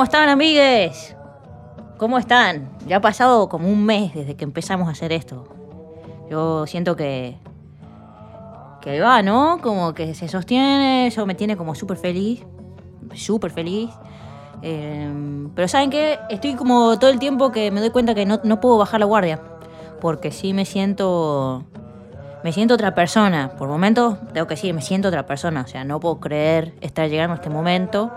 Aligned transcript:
¿Cómo 0.00 0.06
están, 0.06 0.30
amigues? 0.30 1.14
¿Cómo 1.98 2.16
están? 2.16 2.70
Ya 2.86 2.96
ha 2.96 3.00
pasado 3.02 3.50
como 3.50 3.68
un 3.68 3.84
mes 3.84 4.14
desde 4.14 4.34
que 4.34 4.44
empezamos 4.44 4.88
a 4.88 4.92
hacer 4.92 5.12
esto. 5.12 5.44
Yo 6.30 6.66
siento 6.66 6.96
que. 6.96 7.36
que 8.80 8.98
va, 8.98 9.20
¿no? 9.20 9.58
Como 9.60 9.92
que 9.92 10.14
se 10.14 10.26
sostiene, 10.26 11.08
eso 11.08 11.26
me 11.26 11.34
tiene 11.34 11.54
como 11.54 11.74
súper 11.74 11.98
feliz. 11.98 12.42
Súper 13.12 13.50
feliz. 13.50 13.90
Eh, 14.62 15.06
pero 15.54 15.68
¿saben 15.68 15.90
qué? 15.90 16.18
Estoy 16.30 16.54
como 16.54 16.98
todo 16.98 17.10
el 17.10 17.18
tiempo 17.18 17.52
que 17.52 17.70
me 17.70 17.80
doy 17.80 17.90
cuenta 17.90 18.14
que 18.14 18.24
no, 18.24 18.40
no 18.42 18.58
puedo 18.58 18.78
bajar 18.78 19.00
la 19.00 19.06
guardia. 19.06 19.42
Porque 20.00 20.30
sí 20.30 20.54
me 20.54 20.64
siento. 20.64 21.66
Me 22.42 22.52
siento 22.52 22.72
otra 22.72 22.94
persona. 22.94 23.50
Por 23.58 23.68
momentos, 23.68 24.16
tengo 24.32 24.46
que 24.46 24.54
decir, 24.54 24.72
me 24.72 24.80
siento 24.80 25.08
otra 25.08 25.26
persona. 25.26 25.60
O 25.60 25.66
sea, 25.66 25.84
no 25.84 26.00
puedo 26.00 26.20
creer 26.20 26.72
estar 26.80 27.06
llegando 27.10 27.34
a 27.34 27.36
este 27.36 27.50
momento. 27.50 28.10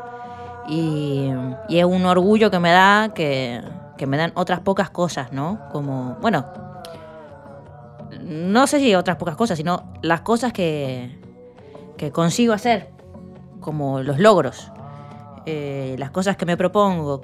Y, 0.67 1.29
es 1.69 1.85
un 1.85 2.05
orgullo 2.05 2.49
que 2.51 2.59
me 2.59 2.71
da 2.71 3.09
que, 3.13 3.61
que 3.97 4.07
me 4.07 4.17
dan 4.17 4.31
otras 4.35 4.59
pocas 4.61 4.89
cosas, 4.89 5.31
¿no? 5.33 5.59
Como, 5.71 6.17
bueno, 6.21 6.45
no 8.21 8.67
sé 8.67 8.79
si 8.79 8.95
otras 8.95 9.17
pocas 9.17 9.35
cosas, 9.35 9.57
sino 9.57 9.83
las 10.01 10.21
cosas 10.21 10.53
que, 10.53 11.19
que 11.97 12.11
consigo 12.11 12.53
hacer, 12.53 12.89
como 13.59 14.01
los 14.01 14.19
logros, 14.19 14.71
eh, 15.45 15.95
las 15.99 16.11
cosas 16.11 16.37
que 16.37 16.45
me 16.45 16.55
propongo, 16.57 17.21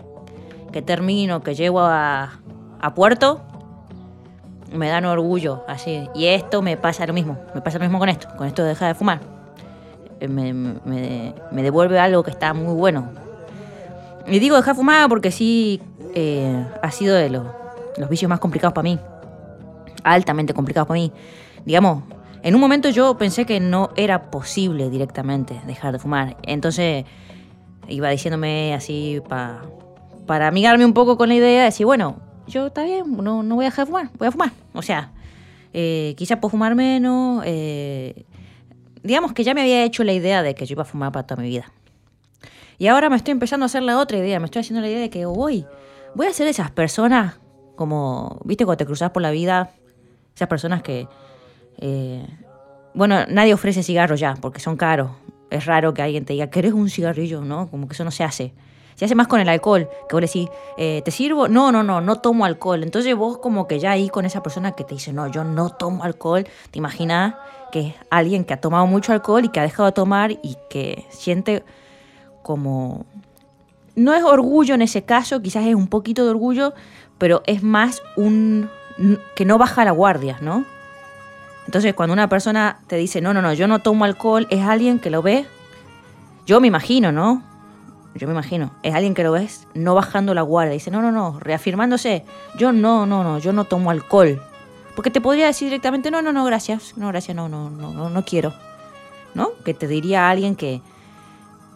que 0.72 0.82
termino, 0.82 1.42
que 1.42 1.56
llego 1.56 1.80
a, 1.80 2.40
a 2.82 2.94
puerto, 2.94 3.42
me 4.74 4.90
dan 4.90 5.06
orgullo, 5.06 5.64
así. 5.68 6.08
Y 6.14 6.26
esto 6.28 6.62
me 6.62 6.76
pasa 6.78 7.06
lo 7.08 7.14
mismo, 7.14 7.38
me 7.56 7.62
pasa 7.62 7.78
lo 7.78 7.86
mismo 7.86 8.00
con 8.00 8.10
esto, 8.10 8.28
con 8.38 8.48
esto 8.48 8.64
de 8.64 8.70
dejar 8.70 8.90
de 8.90 8.96
fumar. 8.96 9.20
Eh, 10.20 10.28
Me, 10.28 10.54
me- 10.54 11.34
me 11.52 11.64
devuelve 11.64 12.00
algo 12.00 12.24
que 12.24 12.32
está 12.32 12.54
muy 12.54 12.74
bueno. 12.74 13.10
Y 14.30 14.40
digo 14.40 14.56
dejar 14.56 14.76
de 14.76 14.80
fumar 14.80 15.10
porque 15.10 15.32
sí 15.32 15.82
eh, 16.14 16.66
ha 16.82 16.92
sido 16.92 17.16
de 17.16 17.30
los, 17.30 17.46
los 17.98 18.10
vicios 18.10 18.30
más 18.30 18.40
complicados 18.40 18.74
para 18.74 18.84
mí. 18.84 19.00
Altamente 20.04 20.54
complicados 20.54 20.88
para 20.88 21.00
mí. 21.00 21.12
Digamos, 21.66 22.04
en 22.42 22.56
un 22.56 22.62
momento 22.62 22.90
yo 22.90 23.18
pensé 23.18 23.46
que 23.46 23.60
no 23.60 23.90
era 23.96 24.32
posible 24.32 24.90
directamente 24.90 25.60
dejar 25.66 25.92
de 25.94 26.00
fumar. 26.00 26.38
Entonces 26.44 27.06
iba 27.88 28.10
diciéndome 28.10 28.74
así 28.74 29.22
pa- 29.28 29.62
para 30.26 30.48
amigarme 30.48 30.86
un 30.86 30.94
poco 30.94 31.18
con 31.18 31.30
la 31.30 31.36
idea 31.36 31.60
de 31.60 31.66
decir, 31.66 31.86
bueno, 31.86 32.18
yo 32.48 32.68
está 32.68 32.84
bien, 32.84 33.18
no, 33.18 33.44
no 33.44 33.56
voy 33.56 33.66
a 33.66 33.70
dejar 33.70 33.86
de 33.86 33.92
fumar, 33.92 34.10
voy 34.18 34.28
a 34.28 34.32
fumar. 34.32 34.52
O 34.74 34.82
sea, 34.82 35.12
eh, 35.74 36.14
quizás 36.18 36.38
puedo 36.40 36.52
fumar 36.52 36.76
menos. 36.76 37.44
eh, 37.46 38.26
digamos 39.04 39.34
que 39.34 39.44
ya 39.44 39.54
me 39.54 39.62
había 39.62 39.84
hecho 39.84 40.04
la 40.04 40.14
idea 40.14 40.44
de 40.44 40.56
que 40.56 40.66
yo 40.66 40.74
iba 40.74 40.84
a 40.84 40.86
fumar 40.86 41.12
para 41.12 41.26
toda 41.26 41.42
mi 41.42 41.50
vida. 41.50 41.72
Y 42.80 42.88
ahora 42.88 43.10
me 43.10 43.18
estoy 43.18 43.34
empezando 43.34 43.66
a 43.66 43.68
hacer 43.68 43.84
la 43.84 44.00
otra 44.00 44.18
idea, 44.18 44.40
me 44.40 44.46
estoy 44.46 44.62
haciendo 44.62 44.82
la 44.82 44.88
idea 44.88 45.02
de 45.02 45.10
que 45.10 45.26
voy, 45.26 45.66
voy 46.16 46.28
a 46.28 46.34
ser 46.34 46.48
esas 46.48 46.72
personas 46.72 47.38
como, 47.76 48.40
viste, 48.46 48.66
cuando 48.66 48.78
te 48.78 48.86
cruzas 48.86 49.12
por 49.12 49.22
la 49.22 49.32
vida, 49.32 49.72
esas 50.34 50.48
personas 50.48 50.82
que, 50.82 51.08
eh, 51.78 52.26
bueno, 52.94 53.26
nadie 53.28 53.54
ofrece 53.54 53.84
cigarros 53.84 54.20
ya, 54.20 54.36
porque 54.42 54.62
son 54.62 54.78
caros. 54.78 55.12
Es 55.50 55.66
raro 55.66 55.94
que 55.94 56.02
alguien 56.02 56.26
te 56.26 56.34
diga, 56.34 56.50
¿querés 56.50 56.74
un 56.74 56.90
cigarrillo? 56.90 57.42
¿No? 57.42 57.70
Como 57.70 57.88
que 57.88 57.94
eso 57.94 58.04
no 58.06 58.12
se 58.12 58.24
hace. 58.24 58.54
Se 58.96 59.06
hace 59.06 59.16
más 59.16 59.28
con 59.28 59.40
el 59.40 59.48
alcohol, 59.48 59.90
que 60.08 60.16
vos 60.16 60.22
decís, 60.22 60.50
eh, 60.78 61.02
¿te 61.04 61.12
sirvo? 61.12 61.48
No, 61.48 61.72
no, 61.72 61.84
no, 61.84 62.02
no 62.02 62.18
tomo 62.18 62.46
alcohol. 62.46 62.84
Entonces 62.84 63.16
vos 63.16 63.38
como 63.38 63.68
que 63.68 63.80
ya 63.80 63.92
ahí 63.92 64.10
con 64.10 64.26
esa 64.26 64.44
persona 64.44 64.74
que 64.74 64.84
te 64.84 64.96
dice, 64.96 65.14
no, 65.14 65.28
yo 65.28 65.44
no 65.44 65.70
tomo 65.70 66.04
alcohol, 66.04 66.46
te 66.72 66.80
imaginas 66.80 67.36
que 67.72 67.80
es 67.80 67.94
alguien 68.10 68.44
que 68.44 68.54
ha 68.54 68.62
tomado 68.62 68.88
mucho 68.88 69.14
alcohol 69.14 69.46
y 69.46 69.50
que 69.50 69.60
ha 69.60 69.64
dejado 69.64 69.88
de 69.88 69.94
tomar 69.94 70.32
y 70.32 70.58
que 70.70 71.06
siente 71.10 71.64
como... 72.42 73.06
No 73.96 74.14
es 74.14 74.24
orgullo 74.24 74.76
en 74.76 74.82
ese 74.82 75.04
caso, 75.04 75.42
quizás 75.42 75.66
es 75.66 75.76
un 75.76 75.88
poquito 75.88 76.24
de 76.24 76.30
orgullo, 76.30 76.74
pero 77.18 77.42
es 77.46 77.64
más 77.64 78.02
un... 78.16 78.70
que 79.36 79.46
no 79.46 79.58
baja 79.58 79.84
la 79.84 79.92
guardia, 79.92 80.38
¿no? 80.42 80.66
Entonces 81.66 81.94
cuando 81.94 82.14
una 82.14 82.30
persona 82.30 82.80
te 82.88 82.96
dice, 82.96 83.22
no, 83.22 83.34
no, 83.34 83.42
no, 83.42 83.54
yo 83.54 83.68
no 83.68 83.80
tomo 83.80 84.06
alcohol, 84.06 84.48
es 84.50 84.66
alguien 84.66 85.00
que 85.00 85.10
lo 85.10 85.22
ve, 85.22 85.46
yo 86.46 86.60
me 86.60 86.68
imagino, 86.68 87.12
¿no? 87.12 87.44
Yo 88.16 88.26
me 88.26 88.34
imagino, 88.34 88.72
es 88.82 88.96
alguien 88.96 89.14
que 89.14 89.24
lo 89.24 89.32
ves 89.32 89.68
no 89.76 89.94
bajando 89.94 90.34
la 90.34 90.42
guardia, 90.42 90.74
dice, 90.74 90.90
no, 90.90 91.02
no, 91.02 91.12
no, 91.12 91.40
reafirmándose, 91.40 92.26
yo 92.58 92.72
no, 92.72 93.06
no, 93.06 93.24
no, 93.24 93.38
yo 93.38 93.54
no 93.54 93.66
tomo 93.66 93.92
alcohol. 93.92 94.42
Porque 94.96 95.12
te 95.12 95.22
podría 95.22 95.46
decir 95.46 95.68
directamente, 95.68 96.10
no, 96.10 96.22
no, 96.22 96.34
no, 96.34 96.44
gracias, 96.44 96.98
no, 96.98 97.08
gracias, 97.10 97.36
no, 97.36 97.48
no, 97.48 97.70
no, 97.70 97.94
no, 97.94 98.10
no 98.10 98.26
quiero. 98.26 98.54
¿No? 99.36 99.52
Que 99.64 99.76
te 99.76 99.88
diría 99.88 100.30
alguien 100.30 100.56
que 100.56 100.82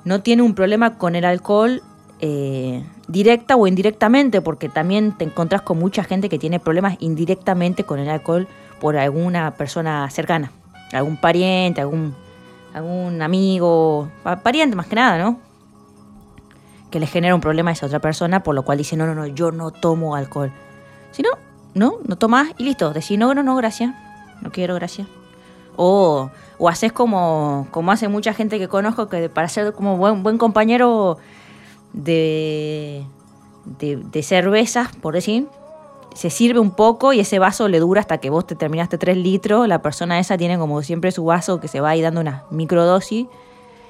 no 0.06 0.22
tiene 0.22 0.42
un 0.42 0.54
problema 0.56 0.98
con 0.98 1.16
el 1.16 1.26
alcohol 1.26 1.82
eh, 2.20 2.84
directa 3.08 3.56
o 3.56 3.68
indirectamente, 3.68 4.42
porque 4.42 4.70
también 4.70 5.12
te 5.18 5.26
encontrás 5.26 5.62
con 5.62 5.80
mucha 5.80 6.04
gente 6.04 6.30
que 6.30 6.40
tiene 6.40 6.60
problemas 6.60 6.96
indirectamente 7.00 7.84
con 7.84 8.00
el 8.00 8.10
alcohol 8.10 8.48
por 8.80 8.98
alguna 8.98 9.52
persona 9.52 10.10
cercana, 10.10 10.52
algún 10.94 11.18
pariente, 11.18 11.82
algún, 11.82 12.14
algún 12.74 13.22
amigo, 13.22 14.10
pa- 14.24 14.38
pariente 14.42 14.76
más 14.76 14.88
que 14.88 14.96
nada, 14.96 15.18
¿no? 15.24 15.40
Que 16.92 17.00
le 17.00 17.08
genera 17.08 17.34
un 17.34 17.42
problema 17.42 17.72
a 17.72 17.74
esa 17.74 17.86
otra 17.88 18.00
persona, 18.00 18.44
por 18.44 18.56
lo 18.56 18.64
cual 18.64 18.78
dice, 18.78 18.96
no, 18.96 19.06
no, 19.08 19.16
no, 19.16 19.26
yo 19.28 19.52
no 19.52 19.72
tomo 19.72 20.16
alcohol. 20.16 20.52
Si 21.12 21.24
no, 21.24 21.30
no, 21.74 21.98
no 22.08 22.16
tomás 22.18 22.50
y 22.58 22.64
listo, 22.66 22.92
decís, 22.94 23.18
no, 23.18 23.34
no, 23.34 23.42
no, 23.42 23.56
gracias, 23.56 23.94
no 24.42 24.52
quiero, 24.52 24.76
gracias. 24.76 25.08
O, 25.76 26.30
o 26.58 26.70
haces 26.70 26.92
como, 26.92 27.68
como 27.72 27.92
hace 27.92 28.08
mucha 28.08 28.34
gente 28.34 28.60
que 28.60 28.68
conozco, 28.68 29.10
que 29.10 29.30
para 29.30 29.48
ser 29.48 29.74
como 29.74 29.98
buen, 29.98 30.24
buen 30.24 30.38
compañero 30.38 31.18
de, 31.94 33.06
de, 33.66 33.98
de 33.98 34.24
cervezas, 34.24 34.96
por 34.96 35.14
decir, 35.14 35.48
se 36.14 36.30
sirve 36.30 36.60
un 36.60 36.72
poco 36.72 37.14
y 37.14 37.20
ese 37.20 37.40
vaso 37.40 37.68
le 37.68 37.80
dura 37.80 38.02
hasta 38.02 38.20
que 38.20 38.30
vos 38.30 38.46
te 38.46 38.56
terminaste 38.56 38.98
tres 38.98 39.18
litros. 39.18 39.68
La 39.68 39.82
persona 39.82 40.20
esa 40.20 40.38
tiene 40.38 40.58
como 40.58 40.82
siempre 40.84 41.12
su 41.12 41.26
vaso 41.26 41.60
que 41.60 41.68
se 41.68 41.82
va 41.82 41.90
ahí 41.90 42.02
dando 42.02 42.22
una 42.22 42.46
microdosis 42.52 43.28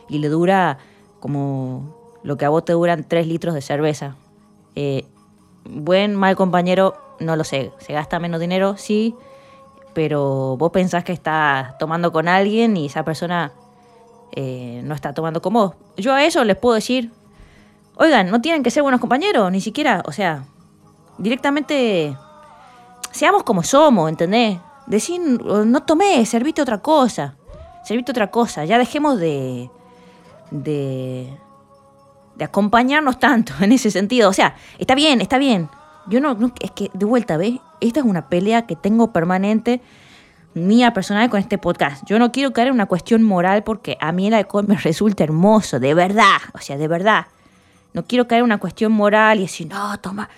y 0.07 0.17
le 0.19 0.29
dura 0.29 0.77
como 1.19 1.95
lo 2.23 2.37
que 2.37 2.45
a 2.45 2.49
vos 2.49 2.63
te 2.65 2.73
duran 2.73 3.05
tres 3.07 3.27
litros 3.27 3.53
de 3.53 3.61
cerveza. 3.61 4.15
Eh, 4.75 5.05
buen, 5.65 6.15
mal 6.15 6.35
compañero, 6.35 6.95
no 7.19 7.35
lo 7.35 7.43
sé. 7.43 7.71
Se 7.79 7.93
gasta 7.93 8.19
menos 8.19 8.39
dinero, 8.39 8.77
sí, 8.77 9.15
pero 9.93 10.57
vos 10.57 10.71
pensás 10.71 11.03
que 11.03 11.13
estás 11.13 11.77
tomando 11.77 12.11
con 12.11 12.27
alguien 12.27 12.75
y 12.77 12.87
esa 12.87 13.03
persona 13.03 13.51
eh, 14.31 14.81
no 14.83 14.95
está 14.95 15.13
tomando 15.13 15.41
con 15.41 15.53
vos. 15.53 15.73
Yo 15.97 16.13
a 16.13 16.23
eso 16.23 16.43
les 16.43 16.57
puedo 16.57 16.75
decir, 16.75 17.11
oigan, 17.95 18.29
no 18.29 18.41
tienen 18.41 18.63
que 18.63 18.71
ser 18.71 18.83
buenos 18.83 18.99
compañeros, 18.99 19.51
ni 19.51 19.61
siquiera, 19.61 20.03
o 20.05 20.11
sea, 20.11 20.45
directamente 21.17 22.17
seamos 23.11 23.43
como 23.43 23.63
somos, 23.63 24.09
¿entendés? 24.09 24.59
Decir, 24.87 25.21
no 25.21 25.83
tomé, 25.83 26.25
serviste 26.25 26.61
otra 26.61 26.79
cosa, 26.79 27.35
serviste 27.85 28.11
otra 28.11 28.31
cosa, 28.31 28.65
ya 28.65 28.77
dejemos 28.77 29.19
de, 29.19 29.69
de, 30.51 31.31
de 32.35 32.43
acompañarnos 32.45 33.19
tanto 33.19 33.53
en 33.61 33.71
ese 33.71 33.91
sentido. 33.91 34.29
O 34.29 34.33
sea, 34.33 34.55
está 34.77 34.95
bien, 34.95 35.21
está 35.21 35.37
bien. 35.37 35.69
Yo 36.07 36.19
no, 36.19 36.37
es 36.59 36.71
que 36.71 36.91
de 36.93 37.05
vuelta, 37.05 37.37
¿ves? 37.37 37.59
Esta 37.81 38.01
es 38.01 38.05
una 38.05 38.27
pelea 38.29 38.65
que 38.65 38.75
tengo 38.75 39.11
permanente 39.13 39.81
mía 40.53 40.93
personal 40.93 41.29
con 41.29 41.39
este 41.39 41.57
podcast. 41.57 42.03
Yo 42.05 42.19
no 42.19 42.31
quiero 42.31 42.53
caer 42.53 42.67
en 42.67 42.75
una 42.75 42.85
cuestión 42.85 43.23
moral 43.23 43.63
porque 43.63 43.97
a 43.99 44.11
mí 44.11 44.27
el 44.27 44.33
alcohol 44.33 44.65
me 44.67 44.77
resulta 44.83 45.23
hermoso, 45.23 45.79
de 45.79 45.93
verdad, 45.93 46.37
o 46.53 46.59
sea, 46.59 46.77
de 46.77 46.87
verdad. 46.87 47.27
No 47.93 48.05
quiero 48.05 48.27
caer 48.27 48.39
en 48.39 48.45
una 48.45 48.59
cuestión 48.59 48.91
moral 48.91 49.39
y 49.39 49.43
decir, 49.43 49.67
no, 49.67 49.99
toma. 49.99 50.29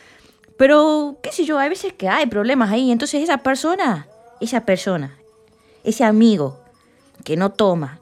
Pero, 0.57 1.17
qué 1.21 1.31
sé 1.31 1.45
yo, 1.45 1.57
hay 1.57 1.69
veces 1.69 1.93
que 1.93 2.09
hay 2.09 2.27
problemas 2.27 2.71
ahí. 2.71 2.91
Entonces 2.91 3.23
esa 3.23 3.39
persona, 3.39 4.07
esa 4.39 4.61
persona, 4.65 5.17
ese 5.83 6.03
amigo 6.03 6.59
que 7.23 7.37
no 7.37 7.51
toma 7.51 7.99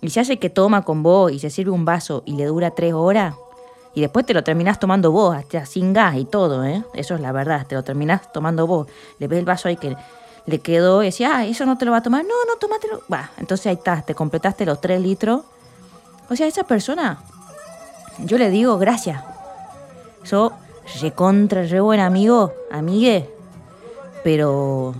y 0.00 0.10
se 0.10 0.20
hace 0.20 0.38
que 0.38 0.50
toma 0.50 0.82
con 0.82 1.02
vos 1.02 1.32
y 1.32 1.38
se 1.38 1.50
sirve 1.50 1.70
un 1.70 1.84
vaso 1.84 2.22
y 2.26 2.36
le 2.36 2.44
dura 2.46 2.70
tres 2.72 2.92
horas 2.92 3.34
y 3.96 4.02
después 4.02 4.26
te 4.26 4.34
lo 4.34 4.44
terminás 4.44 4.78
tomando 4.78 5.10
vos, 5.10 5.34
hasta 5.34 5.64
sin 5.64 5.94
gas 5.94 6.16
y 6.16 6.26
todo, 6.26 6.62
¿eh? 6.66 6.84
Eso 6.92 7.14
es 7.14 7.20
la 7.22 7.32
verdad, 7.32 7.66
te 7.66 7.74
lo 7.74 7.82
terminás 7.82 8.30
tomando 8.30 8.66
vos. 8.66 8.86
Le 9.18 9.26
ves 9.26 9.38
el 9.38 9.46
vaso 9.46 9.68
ahí 9.68 9.78
que 9.78 9.96
le 10.44 10.58
quedó 10.58 11.02
y 11.02 11.06
decía, 11.06 11.34
ah, 11.34 11.46
eso 11.46 11.64
no 11.64 11.78
te 11.78 11.86
lo 11.86 11.92
va 11.92 11.96
a 11.96 12.02
tomar. 12.02 12.22
No, 12.22 12.34
no, 12.46 12.56
tómatelo. 12.58 13.00
Va, 13.10 13.30
entonces 13.38 13.68
ahí 13.68 13.76
estás, 13.76 14.04
te 14.04 14.14
completaste 14.14 14.66
los 14.66 14.82
tres 14.82 15.00
litros. 15.00 15.44
O 16.28 16.36
sea, 16.36 16.46
esa 16.46 16.64
persona, 16.64 17.20
yo 18.18 18.36
le 18.36 18.50
digo 18.50 18.76
gracias. 18.76 19.24
Yo, 20.24 20.52
recontra, 21.00 21.62
re 21.62 21.80
buen 21.80 22.00
amigo, 22.00 22.52
amigue, 22.70 23.30
pero 24.22 24.94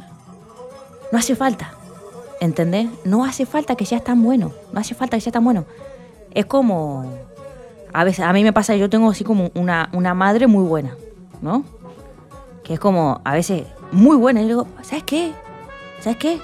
no 1.12 1.18
hace 1.18 1.36
falta. 1.36 1.74
¿Entendés? 2.40 2.88
No 3.04 3.26
hace 3.26 3.44
falta 3.44 3.76
que 3.76 3.84
seas 3.84 4.02
tan 4.02 4.22
bueno. 4.22 4.54
No 4.72 4.80
hace 4.80 4.94
falta 4.94 5.18
que 5.18 5.20
seas 5.20 5.34
tan 5.34 5.44
bueno. 5.44 5.66
Es 6.32 6.46
como. 6.46 7.25
A 7.96 8.04
veces, 8.04 8.26
a 8.26 8.32
mí 8.34 8.44
me 8.44 8.52
pasa, 8.52 8.76
yo 8.76 8.90
tengo 8.90 9.08
así 9.08 9.24
como 9.24 9.50
una, 9.54 9.88
una 9.94 10.12
madre 10.12 10.46
muy 10.46 10.64
buena, 10.64 10.94
¿no? 11.40 11.64
Que 12.62 12.74
es 12.74 12.78
como, 12.78 13.22
a 13.24 13.32
veces, 13.32 13.62
muy 13.90 14.18
buena. 14.18 14.40
Y 14.40 14.42
le 14.42 14.48
digo, 14.50 14.66
¿sabes 14.82 15.02
qué? 15.04 15.32
¿Sabes 16.00 16.18
qué? 16.18 16.38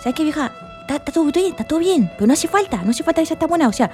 ¿Sabes 0.00 0.14
qué, 0.14 0.22
vieja? 0.22 0.52
Está, 0.82 0.96
está 0.96 1.10
todo 1.10 1.24
bien, 1.32 1.46
está 1.46 1.64
todo 1.64 1.78
bien, 1.78 2.10
pero 2.12 2.26
no 2.26 2.34
hace 2.34 2.46
falta, 2.46 2.82
no 2.82 2.90
hace 2.90 3.02
falta 3.02 3.22
que 3.22 3.26
sea 3.26 3.38
tan 3.38 3.48
buena. 3.48 3.68
O 3.68 3.72
sea, 3.72 3.90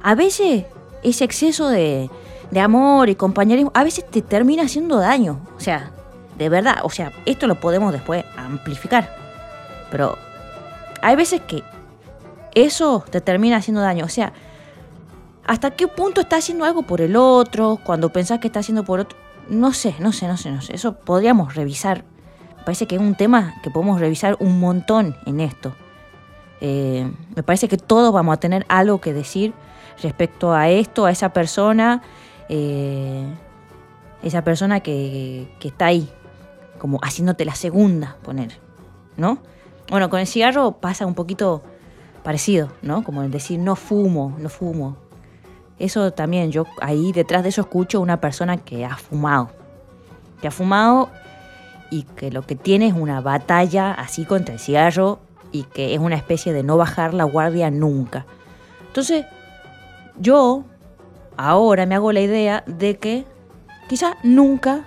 a 0.00 0.14
veces 0.14 0.66
ese 1.02 1.24
exceso 1.24 1.68
de, 1.68 2.08
de 2.52 2.60
amor 2.60 3.08
y 3.08 3.16
compañerismo, 3.16 3.72
a 3.74 3.82
veces 3.82 4.08
te 4.08 4.22
termina 4.22 4.62
haciendo 4.62 5.00
daño. 5.00 5.40
O 5.56 5.60
sea, 5.60 5.90
de 6.38 6.48
verdad, 6.48 6.76
o 6.84 6.90
sea, 6.90 7.10
esto 7.24 7.48
lo 7.48 7.56
podemos 7.56 7.92
después 7.92 8.24
amplificar. 8.36 9.12
Pero 9.90 10.16
hay 11.02 11.16
veces 11.16 11.40
que 11.40 11.64
eso 12.54 13.04
te 13.10 13.20
termina 13.20 13.56
haciendo 13.56 13.80
daño. 13.80 14.04
O 14.04 14.08
sea, 14.08 14.32
¿hasta 15.46 15.70
qué 15.70 15.88
punto 15.88 16.20
estás 16.20 16.44
haciendo 16.44 16.64
algo 16.64 16.82
por 16.82 17.00
el 17.00 17.16
otro? 17.16 17.78
Cuando 17.84 18.10
pensás 18.10 18.40
que 18.40 18.48
estás 18.48 18.64
haciendo 18.64 18.84
por 18.84 19.00
otro. 19.00 19.18
No 19.48 19.72
sé, 19.72 19.94
no 20.00 20.12
sé, 20.12 20.26
no 20.26 20.36
sé, 20.36 20.50
no 20.50 20.60
sé. 20.60 20.74
Eso 20.74 20.96
podríamos 20.96 21.54
revisar. 21.54 22.04
parece 22.64 22.86
que 22.86 22.96
es 22.96 23.00
un 23.00 23.14
tema 23.14 23.54
que 23.62 23.70
podemos 23.70 24.00
revisar 24.00 24.36
un 24.40 24.58
montón 24.58 25.16
en 25.24 25.40
esto. 25.40 25.74
Eh, 26.60 27.10
me 27.34 27.42
parece 27.42 27.68
que 27.68 27.76
todos 27.76 28.12
vamos 28.12 28.34
a 28.34 28.40
tener 28.40 28.64
algo 28.68 29.00
que 29.00 29.12
decir 29.12 29.52
respecto 30.02 30.52
a 30.52 30.68
esto, 30.68 31.06
a 31.06 31.10
esa 31.10 31.32
persona, 31.32 32.02
eh, 32.48 33.24
esa 34.22 34.42
persona 34.42 34.80
que, 34.80 35.54
que, 35.60 35.68
está 35.68 35.86
ahí, 35.86 36.10
como 36.78 36.98
haciéndote 37.02 37.44
la 37.44 37.54
segunda, 37.54 38.16
poner, 38.22 38.58
¿no? 39.16 39.38
Bueno, 39.90 40.10
con 40.10 40.18
el 40.20 40.26
cigarro 40.26 40.72
pasa 40.72 41.06
un 41.06 41.14
poquito 41.14 41.62
parecido, 42.24 42.72
¿no? 42.82 43.04
Como 43.04 43.22
el 43.22 43.30
decir 43.30 43.58
no 43.60 43.76
fumo, 43.76 44.34
no 44.38 44.48
fumo. 44.48 45.05
Eso 45.78 46.10
también, 46.12 46.50
yo 46.50 46.64
ahí 46.80 47.12
detrás 47.12 47.42
de 47.42 47.50
eso 47.50 47.60
escucho 47.60 48.00
una 48.00 48.20
persona 48.20 48.56
que 48.56 48.84
ha 48.84 48.96
fumado, 48.96 49.50
que 50.40 50.48
ha 50.48 50.50
fumado 50.50 51.10
y 51.90 52.04
que 52.04 52.30
lo 52.30 52.42
que 52.42 52.56
tiene 52.56 52.88
es 52.88 52.94
una 52.94 53.20
batalla 53.20 53.92
así 53.92 54.24
contra 54.24 54.54
el 54.54 54.60
cigarro 54.60 55.20
y 55.52 55.64
que 55.64 55.94
es 55.94 56.00
una 56.00 56.16
especie 56.16 56.52
de 56.52 56.62
no 56.62 56.76
bajar 56.76 57.12
la 57.12 57.24
guardia 57.24 57.70
nunca. 57.70 58.24
Entonces, 58.86 59.26
yo 60.18 60.64
ahora 61.36 61.84
me 61.84 61.94
hago 61.94 62.12
la 62.12 62.20
idea 62.20 62.64
de 62.66 62.98
que 62.98 63.26
quizá 63.88 64.16
nunca 64.22 64.84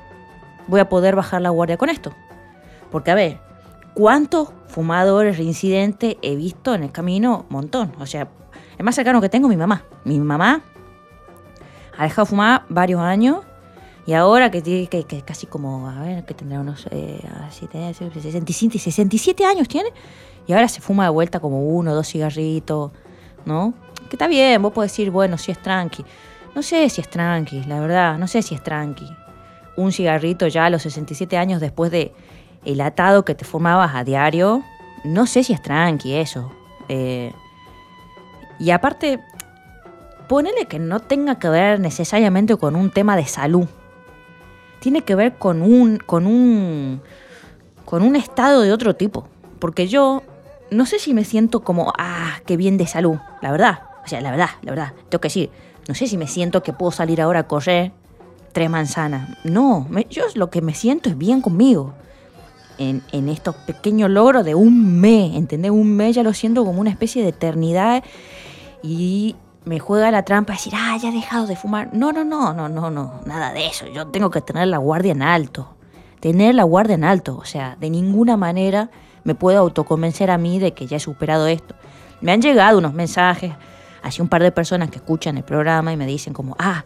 voy 0.67 0.79
a 0.79 0.89
poder 0.89 1.15
bajar 1.15 1.41
la 1.41 1.49
guardia 1.49 1.77
con 1.77 1.89
esto. 1.89 2.13
Porque, 2.91 3.11
a 3.11 3.15
ver, 3.15 3.39
¿cuántos 3.93 4.49
fumadores 4.67 5.37
reincidentes 5.37 6.15
he 6.23 6.35
visto 6.35 6.73
en 6.73 6.83
el 6.83 6.91
camino? 6.91 7.45
Montón. 7.49 7.93
O 7.99 8.07
sea, 8.07 8.27
el 8.77 8.83
más 8.83 8.95
cercano 8.95 9.21
que 9.21 9.29
tengo 9.29 9.47
mi 9.47 9.57
mamá. 9.57 9.83
Mi 10.05 10.19
mamá 10.19 10.63
ha 11.99 12.03
dejado 12.03 12.23
de 12.23 12.29
fumar 12.29 12.63
varios 12.69 13.01
años 13.01 13.39
y 14.07 14.13
ahora 14.13 14.49
que 14.49 14.61
tiene 14.61 14.87
que, 14.87 15.03
casi 15.21 15.47
como, 15.47 15.89
a 15.89 16.01
ver, 16.01 16.25
que 16.25 16.33
tendrá 16.33 16.61
unos 16.61 16.87
eh, 16.91 17.19
67, 17.51 18.79
67 18.79 19.45
años 19.45 19.67
tiene, 19.67 19.89
y 20.47 20.53
ahora 20.53 20.69
se 20.69 20.79
fuma 20.79 21.03
de 21.03 21.09
vuelta 21.09 21.41
como 21.41 21.61
uno 21.61 21.91
o 21.91 21.95
dos 21.95 22.07
cigarritos, 22.07 22.91
¿no? 23.45 23.73
Que 24.09 24.15
está 24.15 24.27
bien, 24.27 24.61
vos 24.61 24.71
podés 24.71 24.93
decir, 24.93 25.11
bueno, 25.11 25.37
si 25.37 25.51
es 25.51 25.61
tranqui. 25.61 26.05
No 26.55 26.63
sé 26.63 26.89
si 26.89 27.01
es 27.01 27.09
tranqui, 27.09 27.65
la 27.65 27.81
verdad, 27.81 28.17
no 28.17 28.27
sé 28.27 28.41
si 28.43 28.55
es 28.55 28.63
tranqui. 28.63 29.07
Un 29.75 29.91
cigarrito 29.91 30.47
ya 30.47 30.67
a 30.67 30.69
los 30.69 30.83
67 30.83 31.37
años 31.37 31.59
después 31.59 31.91
de 31.91 32.13
el 32.63 32.79
atado 32.79 33.25
que 33.25 33.35
te 33.35 33.43
fumabas 33.43 33.93
a 33.93 34.05
diario, 34.05 34.63
no 35.03 35.27
sé 35.27 35.43
si 35.43 35.51
es 35.51 35.61
tranqui 35.61 36.15
eso. 36.15 36.49
Eh, 36.87 37.33
y 38.57 38.71
aparte, 38.71 39.19
ponele 40.29 40.67
que 40.67 40.77
no 40.77 40.99
tenga 40.99 41.39
que 41.39 41.49
ver 41.49 41.79
necesariamente 41.79 42.55
con 42.55 42.75
un 42.75 42.91
tema 42.91 43.17
de 43.17 43.25
salud. 43.25 43.65
Tiene 44.79 45.01
que 45.01 45.15
ver 45.15 45.33
con 45.33 45.63
un, 45.63 45.97
con 45.97 46.27
un, 46.27 47.01
con 47.83 48.03
un 48.03 48.15
estado 48.15 48.61
de 48.61 48.71
otro 48.71 48.95
tipo. 48.95 49.27
Porque 49.57 49.87
yo 49.87 50.21
no 50.69 50.85
sé 50.85 50.99
si 50.99 51.15
me 51.15 51.25
siento 51.25 51.61
como, 51.61 51.91
ah, 51.97 52.41
qué 52.45 52.57
bien 52.57 52.77
de 52.77 52.85
salud, 52.85 53.17
la 53.41 53.51
verdad. 53.51 53.79
O 54.05 54.07
sea, 54.07 54.21
la 54.21 54.29
verdad, 54.29 54.49
la 54.61 54.71
verdad, 54.71 54.93
tengo 55.09 55.19
que 55.19 55.29
decir, 55.29 55.49
no 55.87 55.95
sé 55.95 56.05
si 56.05 56.15
me 56.15 56.27
siento 56.27 56.61
que 56.61 56.73
puedo 56.73 56.91
salir 56.91 57.21
ahora 57.21 57.39
a 57.39 57.47
correr 57.47 57.91
tres 58.53 58.69
manzanas. 58.69 59.35
No, 59.43 59.87
yo 60.11 60.25
lo 60.35 60.51
que 60.51 60.61
me 60.61 60.75
siento 60.75 61.09
es 61.09 61.17
bien 61.17 61.41
conmigo. 61.41 61.95
En, 62.77 63.01
en, 63.11 63.27
estos 63.27 63.55
pequeños 63.55 64.09
logros 64.09 64.45
de 64.45 64.55
un 64.55 65.01
mes, 65.01 65.35
¿entendés? 65.35 65.71
Un 65.71 65.97
mes 65.97 66.15
ya 66.15 66.23
lo 66.23 66.33
siento 66.33 66.63
como 66.63 66.79
una 66.79 66.91
especie 66.91 67.23
de 67.23 67.29
eternidad 67.29 68.05
y 68.81 69.35
me 69.69 69.77
juega 69.77 70.09
la 70.09 70.23
trampa 70.23 70.53
decir, 70.53 70.73
ah, 70.75 70.97
ya 70.97 71.09
he 71.09 71.11
dejado 71.11 71.45
de 71.45 71.55
fumar. 71.55 71.91
No, 71.93 72.11
no, 72.11 72.23
no, 72.23 72.53
no, 72.55 72.67
no, 72.67 72.89
no, 72.89 73.21
nada 73.27 73.53
de 73.53 73.67
eso. 73.67 73.85
Yo 73.85 74.07
tengo 74.07 74.31
que 74.31 74.41
tener 74.41 74.67
la 74.67 74.79
guardia 74.79 75.11
en 75.11 75.21
alto. 75.21 75.75
Tener 76.19 76.55
la 76.55 76.63
guardia 76.63 76.95
en 76.95 77.03
alto. 77.03 77.37
O 77.37 77.45
sea, 77.45 77.77
de 77.79 77.91
ninguna 77.91 78.35
manera 78.35 78.89
me 79.23 79.35
puedo 79.35 79.59
autoconvencer 79.59 80.31
a 80.31 80.39
mí 80.39 80.57
de 80.57 80.73
que 80.73 80.87
ya 80.87 80.97
he 80.97 80.99
superado 80.99 81.45
esto. 81.45 81.75
Me 82.19 82.31
han 82.31 82.41
llegado 82.41 82.79
unos 82.79 82.95
mensajes, 82.95 83.53
así 84.01 84.23
un 84.23 84.27
par 84.27 84.41
de 84.41 84.51
personas 84.51 84.89
que 84.89 84.97
escuchan 84.97 85.37
el 85.37 85.43
programa 85.43 85.93
y 85.93 85.97
me 85.97 86.07
dicen 86.07 86.33
como, 86.33 86.55
ah, 86.57 86.83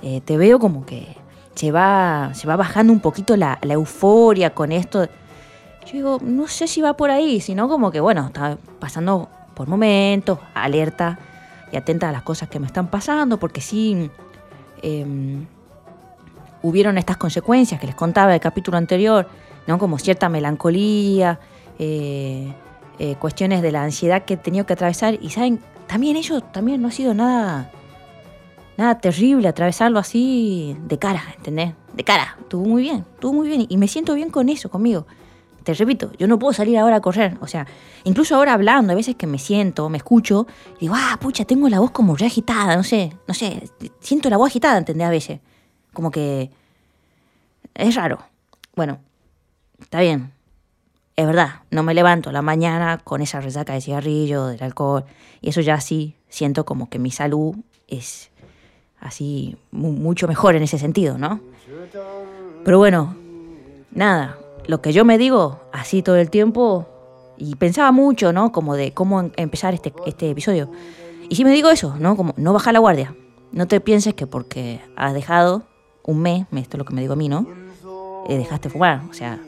eh, 0.00 0.20
te 0.20 0.36
veo 0.36 0.60
como 0.60 0.86
que 0.86 1.16
se 1.56 1.72
va, 1.72 2.30
se 2.34 2.46
va 2.46 2.54
bajando 2.54 2.92
un 2.92 3.00
poquito 3.00 3.36
la, 3.36 3.58
euforia 3.62 4.54
con 4.54 4.70
esto. 4.70 5.06
Yo 5.84 5.92
digo, 5.92 6.18
no 6.22 6.46
sé 6.46 6.68
si 6.68 6.80
va 6.80 6.96
por 6.96 7.10
ahí, 7.10 7.40
sino 7.40 7.68
como 7.68 7.90
que, 7.90 7.98
bueno, 7.98 8.26
está 8.26 8.56
pasando 8.78 9.28
por 9.56 9.66
momentos, 9.66 10.38
alerta 10.54 11.18
y 11.72 11.76
atenta 11.76 12.08
a 12.08 12.12
las 12.12 12.22
cosas 12.22 12.48
que 12.48 12.58
me 12.58 12.66
están 12.66 12.88
pasando, 12.88 13.38
porque 13.38 13.60
sí 13.60 14.10
em, 14.82 15.46
hubieron 16.62 16.98
estas 16.98 17.16
consecuencias 17.16 17.80
que 17.80 17.86
les 17.86 17.94
contaba 17.94 18.34
el 18.34 18.40
capítulo 18.40 18.76
anterior, 18.76 19.28
¿no? 19.66 19.78
Como 19.78 19.98
cierta 19.98 20.28
melancolía, 20.28 21.38
eh, 21.78 22.52
eh, 22.98 23.16
cuestiones 23.16 23.62
de 23.62 23.72
la 23.72 23.82
ansiedad 23.82 24.24
que 24.24 24.34
he 24.34 24.36
tenido 24.36 24.66
que 24.66 24.74
atravesar. 24.74 25.18
Y 25.20 25.30
saben, 25.30 25.60
también 25.86 26.16
ello 26.16 26.40
también 26.40 26.82
no 26.82 26.88
ha 26.88 26.92
sido 26.92 27.14
nada, 27.14 27.70
nada 28.76 28.98
terrible 28.98 29.48
atravesarlo 29.48 29.98
así 29.98 30.76
de 30.86 30.98
cara, 30.98 31.22
¿entendés? 31.36 31.74
De 31.94 32.04
cara. 32.04 32.36
Estuvo 32.40 32.64
muy 32.64 32.82
bien, 32.82 33.04
estuvo 33.14 33.32
muy 33.32 33.48
bien. 33.48 33.66
Y 33.68 33.76
me 33.76 33.88
siento 33.88 34.14
bien 34.14 34.30
con 34.30 34.48
eso, 34.48 34.70
conmigo. 34.70 35.06
Te 35.62 35.74
repito, 35.74 36.12
yo 36.18 36.26
no 36.26 36.38
puedo 36.38 36.52
salir 36.52 36.78
ahora 36.78 36.96
a 36.96 37.00
correr. 37.00 37.36
O 37.40 37.46
sea, 37.46 37.66
incluso 38.04 38.34
ahora 38.34 38.54
hablando, 38.54 38.92
a 38.92 38.96
veces 38.96 39.16
que 39.16 39.26
me 39.26 39.38
siento, 39.38 39.88
me 39.88 39.98
escucho, 39.98 40.46
y 40.76 40.80
digo, 40.82 40.94
ah, 40.96 41.18
pucha, 41.20 41.44
tengo 41.44 41.68
la 41.68 41.80
voz 41.80 41.90
como 41.90 42.16
re 42.16 42.26
agitada, 42.26 42.76
no 42.76 42.84
sé, 42.84 43.16
no 43.28 43.34
sé, 43.34 43.70
siento 44.00 44.30
la 44.30 44.36
voz 44.36 44.48
agitada, 44.48 44.78
¿entendés? 44.78 45.06
A 45.06 45.10
veces. 45.10 45.40
Como 45.92 46.10
que 46.10 46.50
es 47.74 47.94
raro. 47.94 48.18
Bueno, 48.74 48.98
está 49.80 50.00
bien 50.00 50.32
es 51.20 51.26
verdad, 51.26 51.60
no 51.70 51.82
me 51.82 51.92
levanto 51.92 52.30
a 52.30 52.32
la 52.32 52.40
mañana 52.40 52.98
con 53.04 53.20
esa 53.20 53.40
resaca 53.40 53.74
de 53.74 53.82
cigarrillo, 53.82 54.46
del 54.46 54.62
alcohol, 54.62 55.04
y 55.42 55.50
eso 55.50 55.60
ya 55.60 55.78
sí 55.80 56.16
siento 56.30 56.64
como 56.64 56.88
que 56.88 56.98
mi 56.98 57.10
salud 57.10 57.56
es 57.88 58.30
así 59.00 59.56
mucho 59.70 60.28
mejor 60.28 60.56
en 60.56 60.62
ese 60.62 60.78
sentido, 60.78 61.18
¿no? 61.18 61.40
Pero 62.64 62.78
bueno, 62.78 63.14
nada, 63.90 64.38
lo 64.70 64.80
que 64.80 64.92
yo 64.92 65.04
me 65.04 65.18
digo 65.18 65.60
así 65.72 66.02
todo 66.02 66.16
el 66.16 66.30
tiempo, 66.30 66.86
y 67.36 67.56
pensaba 67.56 67.90
mucho, 67.90 68.32
¿no? 68.32 68.52
Como 68.52 68.76
de 68.76 68.92
cómo 68.92 69.20
em, 69.20 69.32
empezar 69.36 69.74
este, 69.74 69.92
este 70.06 70.30
episodio. 70.30 70.70
Y 71.28 71.36
sí 71.36 71.44
me 71.44 71.50
digo 71.52 71.70
eso, 71.70 71.96
¿no? 71.98 72.16
Como 72.16 72.34
no 72.36 72.52
bajar 72.52 72.74
la 72.74 72.80
guardia. 72.80 73.14
No 73.52 73.66
te 73.66 73.80
pienses 73.80 74.14
que 74.14 74.26
porque 74.26 74.80
has 74.96 75.14
dejado 75.14 75.62
un 76.02 76.20
mes, 76.20 76.46
esto 76.52 76.76
es 76.76 76.78
lo 76.78 76.84
que 76.84 76.94
me 76.94 77.00
digo 77.00 77.14
a 77.14 77.16
mí, 77.16 77.28
¿no? 77.28 77.46
Eh, 78.28 78.36
dejaste 78.36 78.68
fumar. 78.68 79.02
O 79.10 79.14
sea, 79.14 79.40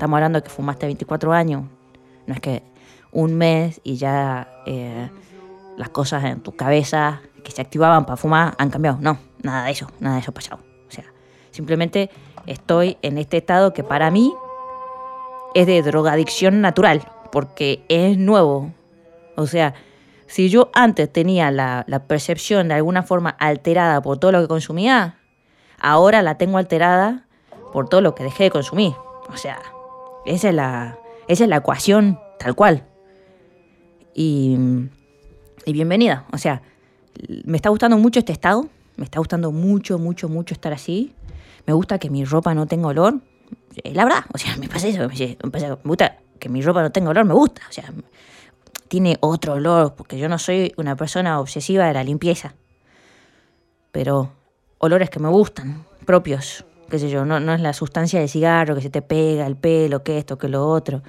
Estamos 0.00 0.16
hablando 0.16 0.38
de 0.38 0.44
que 0.44 0.48
fumaste 0.48 0.86
24 0.86 1.30
años. 1.34 1.64
No 2.26 2.32
es 2.32 2.40
que 2.40 2.62
un 3.12 3.34
mes 3.34 3.82
y 3.84 3.96
ya 3.96 4.48
eh, 4.64 5.10
las 5.76 5.90
cosas 5.90 6.24
en 6.24 6.40
tu 6.40 6.56
cabeza 6.56 7.20
que 7.44 7.50
se 7.50 7.60
activaban 7.60 8.06
para 8.06 8.16
fumar 8.16 8.54
han 8.56 8.70
cambiado. 8.70 8.96
No, 8.98 9.18
nada 9.42 9.66
de 9.66 9.72
eso, 9.72 9.88
nada 10.00 10.14
de 10.14 10.22
eso 10.22 10.30
ha 10.30 10.34
pasado. 10.34 10.62
O 10.88 10.90
sea, 10.90 11.04
simplemente 11.50 12.08
estoy 12.46 12.96
en 13.02 13.18
este 13.18 13.36
estado 13.36 13.74
que 13.74 13.84
para 13.84 14.10
mí 14.10 14.32
es 15.54 15.66
de 15.66 15.82
drogadicción 15.82 16.60
natural, 16.60 17.06
porque 17.32 17.84
es 17.88 18.18
nuevo. 18.18 18.72
O 19.36 19.46
sea, 19.46 19.74
si 20.26 20.48
yo 20.48 20.70
antes 20.74 21.12
tenía 21.12 21.50
la, 21.50 21.84
la, 21.86 22.04
percepción 22.04 22.68
de 22.68 22.74
alguna 22.74 23.02
forma 23.02 23.30
alterada 23.30 24.00
por 24.00 24.18
todo 24.18 24.32
lo 24.32 24.40
que 24.40 24.48
consumía, 24.48 25.18
ahora 25.80 26.22
la 26.22 26.36
tengo 26.38 26.58
alterada 26.58 27.26
por 27.72 27.88
todo 27.88 28.00
lo 28.00 28.14
que 28.14 28.24
dejé 28.24 28.44
de 28.44 28.50
consumir. 28.50 28.94
O 29.28 29.36
sea, 29.36 29.60
esa 30.26 30.48
es 30.48 30.54
la, 30.54 30.98
esa 31.28 31.44
es 31.44 31.50
la 31.50 31.56
ecuación 31.56 32.18
tal 32.38 32.54
cual. 32.54 32.84
Y, 34.14 34.56
y 35.64 35.72
bienvenida. 35.72 36.26
O 36.32 36.38
sea, 36.38 36.62
me 37.44 37.56
está 37.56 37.68
gustando 37.68 37.98
mucho 37.98 38.18
este 38.18 38.32
estado. 38.32 38.68
Me 38.96 39.04
está 39.04 39.18
gustando 39.18 39.52
mucho, 39.52 39.98
mucho, 39.98 40.28
mucho 40.28 40.54
estar 40.54 40.72
así. 40.72 41.14
Me 41.66 41.72
gusta 41.72 41.98
que 41.98 42.10
mi 42.10 42.24
ropa 42.24 42.54
no 42.54 42.66
tenga 42.66 42.88
olor. 42.88 43.20
La 43.84 44.04
verdad, 44.04 44.24
o 44.32 44.38
sea, 44.38 44.56
me 44.56 44.68
pasa 44.68 44.88
eso. 44.88 45.08
Me, 45.08 45.76
gusta 45.84 46.18
que 46.38 46.48
mi 46.48 46.62
ropa 46.62 46.82
no 46.82 46.90
tenga 46.90 47.10
olor, 47.10 47.24
me 47.24 47.34
gusta. 47.34 47.62
O 47.68 47.72
sea, 47.72 47.92
tiene 48.88 49.16
otro 49.20 49.54
olor, 49.54 49.94
porque 49.94 50.18
yo 50.18 50.28
no 50.28 50.38
soy 50.38 50.72
una 50.76 50.96
persona 50.96 51.40
obsesiva 51.40 51.86
de 51.86 51.94
la 51.94 52.04
limpieza. 52.04 52.54
Pero 53.92 54.32
olores 54.78 55.10
que 55.10 55.20
me 55.20 55.28
gustan, 55.28 55.84
propios 56.04 56.64
qué 56.90 56.98
sé 56.98 57.08
yo, 57.08 57.24
no, 57.24 57.40
no 57.40 57.54
es 57.54 57.60
la 57.60 57.72
sustancia 57.72 58.20
del 58.20 58.28
cigarro 58.28 58.74
que 58.74 58.82
se 58.82 58.90
te 58.90 59.00
pega 59.00 59.46
el 59.46 59.56
pelo, 59.56 60.02
que 60.02 60.18
esto, 60.18 60.36
que 60.36 60.48
lo 60.48 60.68
otro. 60.68 61.02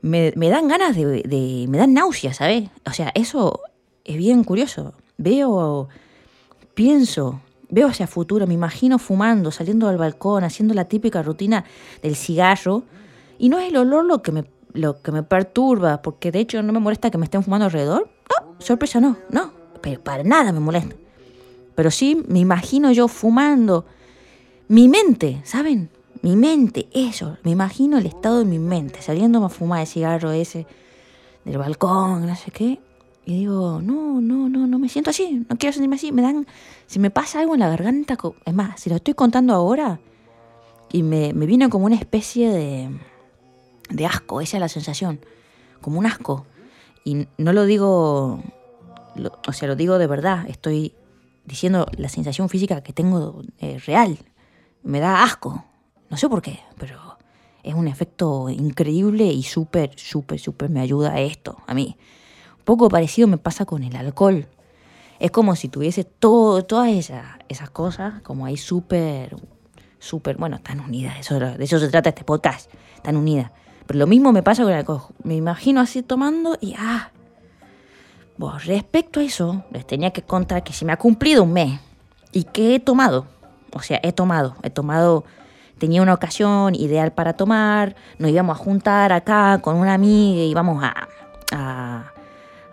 Me, 0.00 0.32
me 0.36 0.48
dan 0.48 0.68
ganas 0.68 0.96
de, 0.96 1.22
de, 1.22 1.66
me 1.68 1.76
dan 1.76 1.92
náuseas, 1.92 2.36
¿sabes? 2.36 2.70
O 2.86 2.92
sea, 2.92 3.10
eso 3.14 3.60
es 4.04 4.16
bien 4.16 4.44
curioso. 4.44 4.94
Veo, 5.18 5.88
pienso 6.74 7.40
veo 7.72 7.88
hacia 7.88 8.06
futuro, 8.06 8.46
me 8.46 8.54
imagino 8.54 8.98
fumando, 8.98 9.50
saliendo 9.50 9.88
al 9.88 9.96
balcón, 9.96 10.44
haciendo 10.44 10.74
la 10.74 10.84
típica 10.84 11.22
rutina 11.22 11.64
del 12.02 12.14
cigarro. 12.14 12.84
Y 13.38 13.48
no 13.48 13.58
es 13.58 13.70
el 13.70 13.76
olor 13.78 14.04
lo 14.04 14.22
que 14.22 14.30
me, 14.30 14.44
lo 14.74 15.00
que 15.00 15.10
me 15.10 15.22
perturba, 15.22 16.02
porque 16.02 16.30
de 16.30 16.40
hecho 16.40 16.62
no 16.62 16.72
me 16.72 16.78
molesta 16.78 17.10
que 17.10 17.18
me 17.18 17.24
estén 17.24 17.42
fumando 17.42 17.64
alrededor. 17.64 18.08
No, 18.28 18.54
sorpresa 18.58 19.00
no, 19.00 19.16
no, 19.30 19.52
pero 19.80 20.00
para 20.00 20.22
nada 20.22 20.52
me 20.52 20.60
molesta. 20.60 20.94
Pero 21.74 21.90
sí 21.90 22.22
me 22.28 22.38
imagino 22.38 22.92
yo 22.92 23.08
fumando. 23.08 23.86
Mi 24.68 24.88
mente, 24.88 25.40
¿saben? 25.44 25.88
Mi 26.20 26.36
mente, 26.36 26.88
eso. 26.92 27.38
Me 27.42 27.50
imagino 27.50 27.96
el 27.96 28.06
estado 28.06 28.40
de 28.40 28.44
mi 28.44 28.58
mente, 28.58 29.00
saliendo 29.00 29.42
a 29.44 29.48
fumar 29.48 29.80
el 29.80 29.86
cigarro 29.86 30.30
ese 30.32 30.66
del 31.44 31.56
balcón, 31.56 32.26
no 32.26 32.36
sé 32.36 32.50
qué. 32.50 32.78
Y 33.24 33.38
digo, 33.38 33.80
no, 33.80 34.20
no, 34.20 34.48
no, 34.48 34.66
no 34.66 34.78
me 34.78 34.88
siento 34.88 35.10
así, 35.10 35.46
no 35.48 35.56
quiero 35.56 35.72
sentirme 35.72 35.96
así. 35.96 36.10
Me 36.10 36.22
dan, 36.22 36.46
si 36.86 36.98
me 36.98 37.10
pasa 37.10 37.40
algo 37.40 37.54
en 37.54 37.60
la 37.60 37.68
garganta, 37.68 38.16
es 38.44 38.54
más, 38.54 38.80
si 38.80 38.90
lo 38.90 38.96
estoy 38.96 39.14
contando 39.14 39.54
ahora, 39.54 40.00
y 40.90 41.02
me, 41.02 41.32
me 41.32 41.46
vino 41.46 41.70
como 41.70 41.86
una 41.86 41.94
especie 41.94 42.50
de, 42.50 42.90
de 43.90 44.06
asco, 44.06 44.40
esa 44.40 44.56
es 44.56 44.60
la 44.60 44.68
sensación, 44.68 45.20
como 45.80 45.98
un 45.98 46.06
asco. 46.06 46.46
Y 47.04 47.26
no 47.38 47.52
lo 47.52 47.64
digo, 47.64 48.42
o 49.46 49.52
sea, 49.52 49.68
lo 49.68 49.76
digo 49.76 49.98
de 49.98 50.06
verdad, 50.06 50.46
estoy 50.48 50.94
diciendo 51.44 51.86
la 51.96 52.08
sensación 52.08 52.48
física 52.48 52.82
que 52.82 52.92
tengo 52.92 53.42
eh, 53.58 53.78
real. 53.86 54.18
Me 54.82 55.00
da 55.00 55.22
asco, 55.22 55.64
no 56.10 56.16
sé 56.16 56.28
por 56.28 56.42
qué, 56.42 56.60
pero 56.76 57.18
es 57.62 57.74
un 57.74 57.88
efecto 57.88 58.50
increíble 58.50 59.24
y 59.24 59.42
súper, 59.42 59.98
súper, 59.98 60.38
súper 60.38 60.70
me 60.70 60.80
ayuda 60.80 61.12
a 61.12 61.20
esto, 61.20 61.58
a 61.66 61.74
mí. 61.74 61.96
Poco 62.64 62.88
parecido 62.88 63.28
me 63.28 63.38
pasa 63.38 63.64
con 63.64 63.82
el 63.82 63.96
alcohol. 63.96 64.46
Es 65.18 65.30
como 65.30 65.54
si 65.56 65.68
tuviese 65.68 66.04
todo, 66.04 66.64
todas 66.64 66.90
esas, 66.90 67.24
esas 67.48 67.70
cosas, 67.70 68.20
como 68.22 68.46
ahí 68.46 68.56
súper, 68.56 69.36
súper, 69.98 70.36
bueno, 70.36 70.56
están 70.56 70.80
unidas, 70.80 71.18
eso, 71.20 71.38
de 71.38 71.62
eso 71.62 71.78
se 71.78 71.88
trata 71.88 72.08
este 72.08 72.24
podcast, 72.24 72.72
están 72.96 73.16
unidas. 73.16 73.50
Pero 73.86 73.98
lo 73.98 74.06
mismo 74.06 74.32
me 74.32 74.42
pasa 74.42 74.62
con 74.62 74.72
el 74.72 74.78
alcohol. 74.78 75.02
Me 75.22 75.36
imagino 75.36 75.80
así 75.80 76.02
tomando 76.02 76.56
y, 76.60 76.74
ah, 76.78 77.10
bueno, 78.36 78.58
respecto 78.58 79.20
a 79.20 79.22
eso, 79.22 79.64
les 79.70 79.86
tenía 79.86 80.10
que 80.10 80.22
contar 80.22 80.64
que 80.64 80.72
si 80.72 80.84
me 80.84 80.92
ha 80.92 80.96
cumplido 80.96 81.44
un 81.44 81.52
mes 81.52 81.80
y 82.32 82.44
que 82.44 82.74
he 82.74 82.80
tomado, 82.80 83.26
o 83.72 83.80
sea, 83.80 84.00
he 84.02 84.12
tomado, 84.12 84.56
he 84.62 84.70
tomado 84.70 85.24
tenía 85.82 86.00
una 86.00 86.14
ocasión 86.14 86.76
ideal 86.76 87.12
para 87.12 87.32
tomar, 87.32 87.96
nos 88.18 88.30
íbamos 88.30 88.56
a 88.56 88.62
juntar 88.62 89.12
acá 89.12 89.58
con 89.60 89.74
una 89.74 89.94
amiga 89.94 90.42
y 90.42 90.50
íbamos 90.50 90.80
a, 90.84 92.11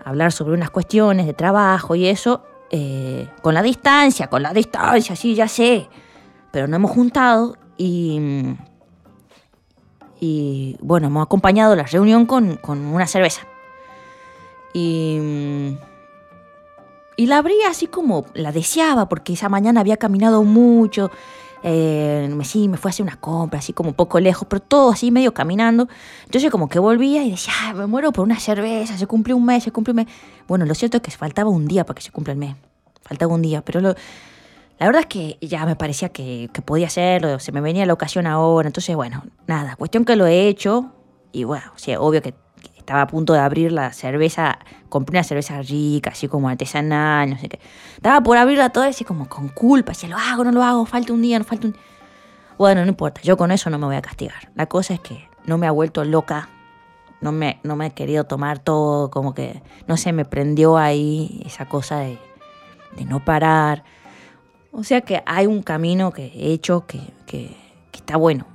hablar 0.03 0.31
sobre 0.31 0.53
unas 0.53 0.69
cuestiones 0.69 1.25
de 1.25 1.33
trabajo 1.33 1.95
y 1.95 2.07
eso, 2.07 2.43
eh, 2.71 3.27
con 3.41 3.53
la 3.53 3.61
distancia, 3.61 4.27
con 4.27 4.43
la 4.43 4.53
distancia, 4.53 5.15
sí, 5.15 5.35
ya 5.35 5.47
sé, 5.47 5.89
pero 6.51 6.67
no 6.67 6.75
hemos 6.75 6.91
juntado 6.91 7.57
y, 7.77 8.55
y 10.19 10.77
bueno, 10.81 11.07
hemos 11.07 11.23
acompañado 11.23 11.75
la 11.75 11.83
reunión 11.83 12.25
con, 12.25 12.57
con 12.57 12.79
una 12.79 13.07
cerveza. 13.07 13.41
Y, 14.73 15.77
y 17.17 17.25
la 17.25 17.39
abrí 17.39 17.55
así 17.67 17.87
como 17.87 18.25
la 18.33 18.51
deseaba, 18.51 19.09
porque 19.09 19.33
esa 19.33 19.49
mañana 19.49 19.81
había 19.81 19.97
caminado 19.97 20.43
mucho, 20.43 21.11
eh, 21.63 22.37
sí, 22.43 22.67
me 22.67 22.77
fue 22.77 22.89
a 22.89 22.91
hacer 22.91 23.03
unas 23.03 23.17
compras, 23.17 23.63
así 23.63 23.73
como 23.73 23.89
un 23.89 23.95
poco 23.95 24.19
lejos, 24.19 24.47
pero 24.49 24.61
todo 24.61 24.91
así 24.91 25.11
medio 25.11 25.33
caminando. 25.33 25.87
Entonces 26.25 26.49
como 26.51 26.69
que 26.69 26.79
volvía 26.79 27.23
y 27.23 27.31
decía, 27.31 27.53
me 27.75 27.85
muero 27.87 28.11
por 28.11 28.23
una 28.23 28.39
cerveza, 28.39 28.97
se 28.97 29.07
cumplió 29.07 29.35
un 29.35 29.45
mes, 29.45 29.63
se 29.63 29.71
cumplió 29.71 29.91
un 29.93 29.97
mes. 29.97 30.07
Bueno, 30.47 30.65
lo 30.65 30.73
cierto 30.75 30.97
es 30.97 31.03
que 31.03 31.11
faltaba 31.11 31.49
un 31.49 31.67
día 31.67 31.85
para 31.85 31.95
que 31.95 32.01
se 32.01 32.11
cumpla 32.11 32.33
el 32.33 32.39
mes. 32.39 32.55
Faltaba 33.01 33.33
un 33.33 33.41
día, 33.41 33.61
pero 33.61 33.81
la 33.81 33.95
verdad 34.85 35.01
es 35.01 35.07
que 35.07 35.37
ya 35.41 35.65
me 35.65 35.75
parecía 35.75 36.09
que, 36.09 36.49
podía 36.65 36.87
hacerlo, 36.87 37.39
se 37.39 37.51
me 37.51 37.61
venía 37.61 37.85
la 37.85 37.93
ocasión 37.93 38.27
ahora. 38.27 38.67
Entonces, 38.67 38.95
bueno, 38.95 39.23
nada, 39.47 39.75
cuestión 39.75 40.05
que 40.05 40.15
lo 40.15 40.25
he 40.25 40.47
hecho. 40.47 40.93
Y 41.31 41.43
bueno, 41.43 41.71
sí, 41.75 41.95
obvio 41.95 42.21
que 42.21 42.33
estaba 42.89 43.03
a 43.03 43.07
punto 43.07 43.33
de 43.33 43.39
abrir 43.39 43.71
la 43.71 43.93
cerveza, 43.93 44.57
compré 44.89 45.19
una 45.19 45.23
cerveza 45.23 45.61
rica, 45.61 46.09
así 46.09 46.27
como 46.27 46.49
artesanal, 46.49 47.29
no 47.29 47.37
sé 47.37 47.47
qué. 47.47 47.59
Estaba 47.95 48.21
por 48.21 48.35
abrirla 48.35 48.71
toda 48.71 48.87
así 48.87 49.03
como 49.03 49.29
con 49.29 49.49
culpa, 49.49 49.93
si 49.93 50.07
lo 50.07 50.17
hago, 50.17 50.43
no 50.43 50.51
lo 50.51 50.63
hago, 50.63 50.87
falta 50.87 51.13
un 51.13 51.21
día, 51.21 51.37
no 51.37 51.45
falta 51.45 51.67
un 51.67 51.75
Bueno, 52.57 52.81
no 52.81 52.87
importa, 52.87 53.21
yo 53.21 53.37
con 53.37 53.51
eso 53.51 53.69
no 53.69 53.77
me 53.77 53.85
voy 53.85 53.95
a 53.95 54.01
castigar. 54.01 54.51
La 54.55 54.65
cosa 54.65 54.95
es 54.95 55.01
que 55.01 55.29
no 55.45 55.59
me 55.59 55.67
ha 55.67 55.71
vuelto 55.71 56.03
loca, 56.03 56.49
no 57.21 57.31
me, 57.31 57.59
no 57.61 57.75
me 57.75 57.85
he 57.85 57.91
querido 57.91 58.23
tomar 58.23 58.57
todo, 58.57 59.11
como 59.11 59.35
que, 59.35 59.61
no 59.85 59.95
sé, 59.95 60.11
me 60.11 60.25
prendió 60.25 60.75
ahí 60.75 61.43
esa 61.45 61.65
cosa 61.67 61.99
de, 61.99 62.17
de 62.97 63.05
no 63.05 63.23
parar. 63.23 63.83
O 64.71 64.83
sea 64.83 65.01
que 65.01 65.21
hay 65.27 65.45
un 65.45 65.61
camino 65.61 66.11
que 66.11 66.25
he 66.25 66.53
hecho 66.53 66.87
que, 66.87 67.01
que 67.27 67.55
está 67.93 68.17
bueno. 68.17 68.47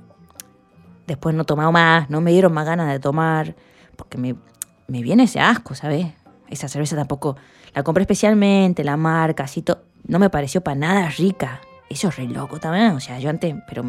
Después 1.07 1.33
no 1.33 1.43
he 1.43 1.45
tomado 1.45 1.71
más, 1.71 2.09
no 2.09 2.19
me 2.19 2.31
dieron 2.31 2.51
más 2.51 2.65
ganas 2.65 2.89
de 2.89 2.99
tomar 2.99 3.55
porque 3.95 4.17
me, 4.17 4.35
viene 4.87 5.23
ese 5.23 5.39
asco, 5.39 5.75
¿sabes? 5.75 6.07
Esa 6.49 6.67
cerveza 6.67 6.95
tampoco 6.95 7.35
la 7.73 7.83
compré 7.83 8.03
especialmente, 8.03 8.83
la 8.83 8.97
marca, 8.97 9.43
así 9.43 9.61
todo. 9.61 9.83
No 10.07 10.19
me 10.19 10.29
pareció 10.29 10.61
para 10.61 10.75
nada 10.75 11.09
rica. 11.09 11.61
Eso 11.89 12.09
es 12.09 12.15
re 12.17 12.27
loco 12.27 12.59
también. 12.59 12.91
O 12.91 12.99
sea, 12.99 13.19
yo 13.19 13.29
antes, 13.29 13.55
pero 13.67 13.83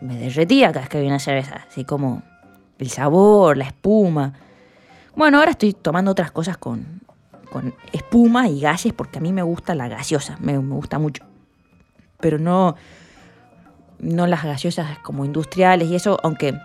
me 0.00 0.16
derretía 0.16 0.68
cada 0.68 0.80
vez 0.80 0.88
que 0.88 0.98
había 0.98 1.10
una 1.10 1.18
cerveza. 1.18 1.66
Así 1.68 1.84
como 1.84 2.22
el 2.78 2.90
sabor, 2.90 3.56
la 3.56 3.66
espuma. 3.66 4.32
Bueno, 5.14 5.38
ahora 5.38 5.50
estoy 5.50 5.74
tomando 5.74 6.10
otras 6.10 6.30
cosas 6.30 6.56
con, 6.56 7.02
con 7.50 7.74
espuma 7.92 8.48
y 8.48 8.60
gases 8.60 8.92
porque 8.92 9.18
a 9.18 9.20
mí 9.20 9.32
me 9.32 9.42
gusta 9.42 9.74
la 9.74 9.88
gaseosa. 9.88 10.36
Me, 10.40 10.58
me 10.58 10.74
gusta 10.74 10.98
mucho. 10.98 11.22
Pero 12.20 12.38
no, 12.38 12.76
no 13.98 14.26
las 14.26 14.44
gaseosas 14.44 14.98
como 15.00 15.24
industriales 15.24 15.88
y 15.88 15.96
eso, 15.96 16.18
aunque 16.22 16.58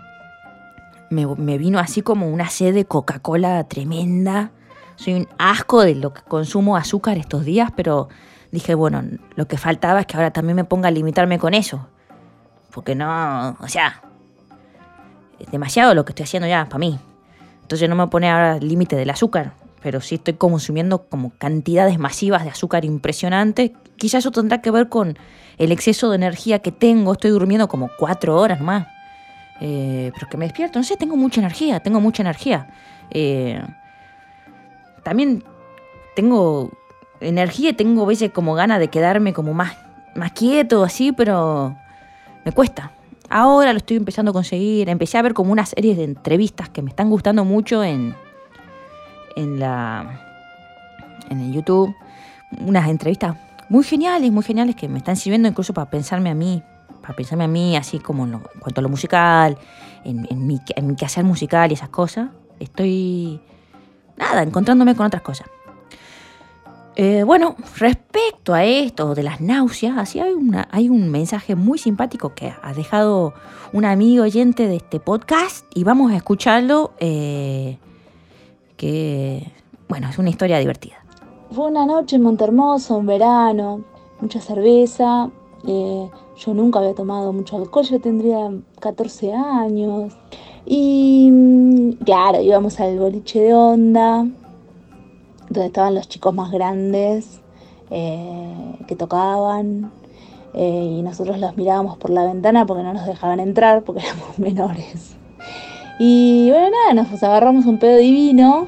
me, 1.12 1.58
vino 1.58 1.78
así 1.78 2.02
como 2.02 2.28
una 2.28 2.48
sed 2.48 2.74
de 2.74 2.84
Coca-Cola 2.84 3.64
tremenda. 3.64 4.50
Soy 4.96 5.14
un 5.14 5.28
asco 5.38 5.82
de 5.82 5.94
lo 5.94 6.12
que 6.12 6.22
consumo 6.22 6.76
azúcar 6.76 7.18
estos 7.18 7.44
días, 7.44 7.70
pero 7.76 8.08
dije, 8.50 8.74
bueno, 8.74 9.02
lo 9.34 9.46
que 9.46 9.58
faltaba 9.58 10.00
es 10.00 10.06
que 10.06 10.16
ahora 10.16 10.30
también 10.32 10.56
me 10.56 10.64
ponga 10.64 10.88
a 10.88 10.90
limitarme 10.90 11.38
con 11.38 11.54
eso. 11.54 11.86
Porque 12.72 12.94
no, 12.94 13.56
o 13.60 13.68
sea, 13.68 14.02
es 15.38 15.50
demasiado 15.50 15.94
lo 15.94 16.04
que 16.04 16.12
estoy 16.12 16.24
haciendo 16.24 16.48
ya 16.48 16.64
para 16.66 16.78
mí. 16.78 16.98
Entonces 17.62 17.88
no 17.88 17.94
me 17.94 18.06
pone 18.06 18.30
ahora 18.30 18.56
el 18.56 18.66
límite 18.66 18.96
del 18.96 19.10
azúcar, 19.10 19.52
pero 19.82 20.00
sí 20.00 20.16
estoy 20.16 20.34
consumiendo 20.34 21.04
como 21.04 21.32
cantidades 21.38 21.98
masivas 21.98 22.44
de 22.44 22.50
azúcar 22.50 22.84
impresionantes. 22.84 23.72
Quizás 23.96 24.20
eso 24.20 24.30
tendrá 24.30 24.62
que 24.62 24.70
ver 24.70 24.88
con 24.88 25.18
el 25.58 25.72
exceso 25.72 26.10
de 26.10 26.16
energía 26.16 26.60
que 26.60 26.72
tengo. 26.72 27.12
Estoy 27.12 27.30
durmiendo 27.30 27.68
como 27.68 27.90
cuatro 27.98 28.36
horas 28.36 28.60
más. 28.60 28.86
Eh, 29.64 30.10
pero 30.12 30.28
que 30.28 30.36
me 30.36 30.44
despierto, 30.44 30.80
no 30.80 30.82
sé, 30.82 30.96
tengo 30.96 31.16
mucha 31.16 31.40
energía, 31.40 31.78
tengo 31.78 32.00
mucha 32.00 32.24
energía. 32.24 32.66
Eh, 33.10 33.62
también 35.04 35.44
tengo 36.16 36.72
energía 37.20 37.70
y 37.70 37.72
tengo 37.72 38.02
a 38.02 38.06
veces 38.06 38.32
como 38.32 38.54
ganas 38.54 38.80
de 38.80 38.88
quedarme 38.88 39.32
como 39.32 39.54
más, 39.54 39.76
más 40.16 40.32
quieto, 40.32 40.82
así, 40.82 41.12
pero 41.12 41.76
me 42.44 42.50
cuesta. 42.50 42.90
Ahora 43.30 43.72
lo 43.72 43.76
estoy 43.76 43.98
empezando 43.98 44.32
a 44.32 44.34
conseguir. 44.34 44.88
Empecé 44.88 45.18
a 45.18 45.22
ver 45.22 45.32
como 45.32 45.52
una 45.52 45.64
serie 45.64 45.94
de 45.94 46.02
entrevistas 46.02 46.68
que 46.68 46.82
me 46.82 46.90
están 46.90 47.08
gustando 47.08 47.44
mucho 47.44 47.84
en, 47.84 48.16
en 49.36 49.60
la 49.60 50.22
en 51.30 51.38
el 51.38 51.52
YouTube. 51.52 51.94
Unas 52.58 52.88
entrevistas 52.88 53.36
muy 53.68 53.84
geniales, 53.84 54.32
muy 54.32 54.42
geniales 54.42 54.74
que 54.74 54.88
me 54.88 54.98
están 54.98 55.14
sirviendo 55.14 55.46
incluso 55.46 55.72
para 55.72 55.88
pensarme 55.88 56.30
a 56.30 56.34
mí 56.34 56.64
para 57.02 57.14
pensarme 57.14 57.44
a 57.44 57.48
mí, 57.48 57.76
así 57.76 57.98
como 57.98 58.24
en, 58.24 58.38
cuanto 58.60 58.80
a 58.80 58.82
lo 58.82 58.88
musical, 58.88 59.58
en, 60.04 60.46
mi, 60.46 60.60
en 60.74 60.86
mi 60.86 60.96
quehacer 60.96 61.24
musical 61.24 61.70
y 61.70 61.74
esas 61.74 61.90
cosas, 61.90 62.30
estoy, 62.58 63.40
nada, 64.16 64.42
encontrándome 64.42 64.94
con 64.94 65.06
otras 65.06 65.22
cosas. 65.22 65.48
Eh, 66.94 67.22
bueno, 67.22 67.56
respecto 67.78 68.52
a 68.52 68.64
esto 68.64 69.14
de 69.14 69.22
las 69.22 69.40
náuseas, 69.40 69.96
así 69.96 70.20
hay, 70.20 70.32
una, 70.32 70.68
hay 70.70 70.90
un 70.90 71.08
mensaje 71.10 71.54
muy 71.54 71.78
simpático 71.78 72.34
que 72.34 72.52
ha 72.62 72.74
dejado 72.74 73.32
un 73.72 73.86
amigo 73.86 74.24
oyente 74.24 74.68
de 74.68 74.76
este 74.76 75.00
podcast 75.00 75.64
y 75.74 75.84
vamos 75.84 76.12
a 76.12 76.16
escucharlo, 76.16 76.92
eh, 76.98 77.78
que, 78.76 79.50
bueno, 79.88 80.10
es 80.10 80.18
una 80.18 80.28
historia 80.28 80.58
divertida. 80.58 80.96
Fue 81.50 81.70
una 81.70 81.86
noche 81.86 82.16
en 82.16 82.22
Montermoso, 82.22 82.96
un 82.96 83.06
verano, 83.06 83.84
mucha 84.20 84.40
cerveza, 84.40 85.30
eh, 85.66 86.10
yo 86.44 86.54
nunca 86.54 86.80
había 86.80 86.94
tomado 86.94 87.32
mucho 87.32 87.56
alcohol, 87.56 87.84
yo 87.84 88.00
tendría 88.00 88.50
14 88.80 89.32
años. 89.32 90.14
Y 90.66 91.28
mm, 91.30 92.04
claro, 92.04 92.40
íbamos 92.40 92.80
al 92.80 92.98
boliche 92.98 93.40
de 93.40 93.54
onda, 93.54 94.26
donde 95.48 95.66
estaban 95.66 95.94
los 95.94 96.08
chicos 96.08 96.34
más 96.34 96.50
grandes 96.50 97.40
eh, 97.90 98.76
que 98.86 98.96
tocaban. 98.96 99.92
Eh, 100.54 100.96
y 100.98 101.02
nosotros 101.02 101.38
los 101.38 101.56
mirábamos 101.56 101.96
por 101.96 102.10
la 102.10 102.24
ventana 102.24 102.66
porque 102.66 102.82
no 102.82 102.92
nos 102.92 103.06
dejaban 103.06 103.40
entrar 103.40 103.82
porque 103.84 104.02
éramos 104.06 104.38
menores. 104.38 105.16
Y 105.98 106.50
bueno, 106.50 106.70
nada, 106.70 107.04
nos 107.04 107.22
agarramos 107.22 107.66
un 107.66 107.78
pedo 107.78 107.98
divino. 107.98 108.66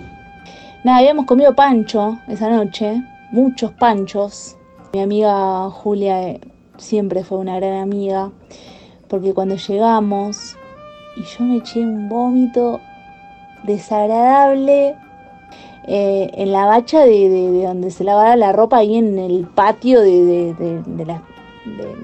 Nada, 0.84 0.98
habíamos 0.98 1.26
comido 1.26 1.54
pancho 1.54 2.18
esa 2.28 2.48
noche, 2.50 3.02
muchos 3.32 3.72
panchos. 3.72 4.56
Mi 4.92 5.00
amiga 5.00 5.70
Julia 5.70 6.22
eh, 6.28 6.40
siempre 6.76 7.24
fue 7.24 7.38
una 7.38 7.56
gran 7.56 7.74
amiga, 7.74 8.30
porque 9.08 9.34
cuando 9.34 9.56
llegamos 9.56 10.56
y 11.16 11.22
yo 11.22 11.44
me 11.44 11.56
eché 11.56 11.80
un 11.80 12.08
vómito 12.08 12.80
desagradable 13.64 14.96
eh, 15.86 16.30
en 16.34 16.52
la 16.52 16.64
bacha 16.66 17.04
de, 17.04 17.62
donde 17.64 17.90
se 17.90 18.04
lavaba 18.04 18.36
la 18.36 18.52
ropa, 18.52 18.78
ahí 18.78 18.96
en 18.96 19.18
el 19.18 19.46
patio 19.46 20.00
de, 20.00 20.54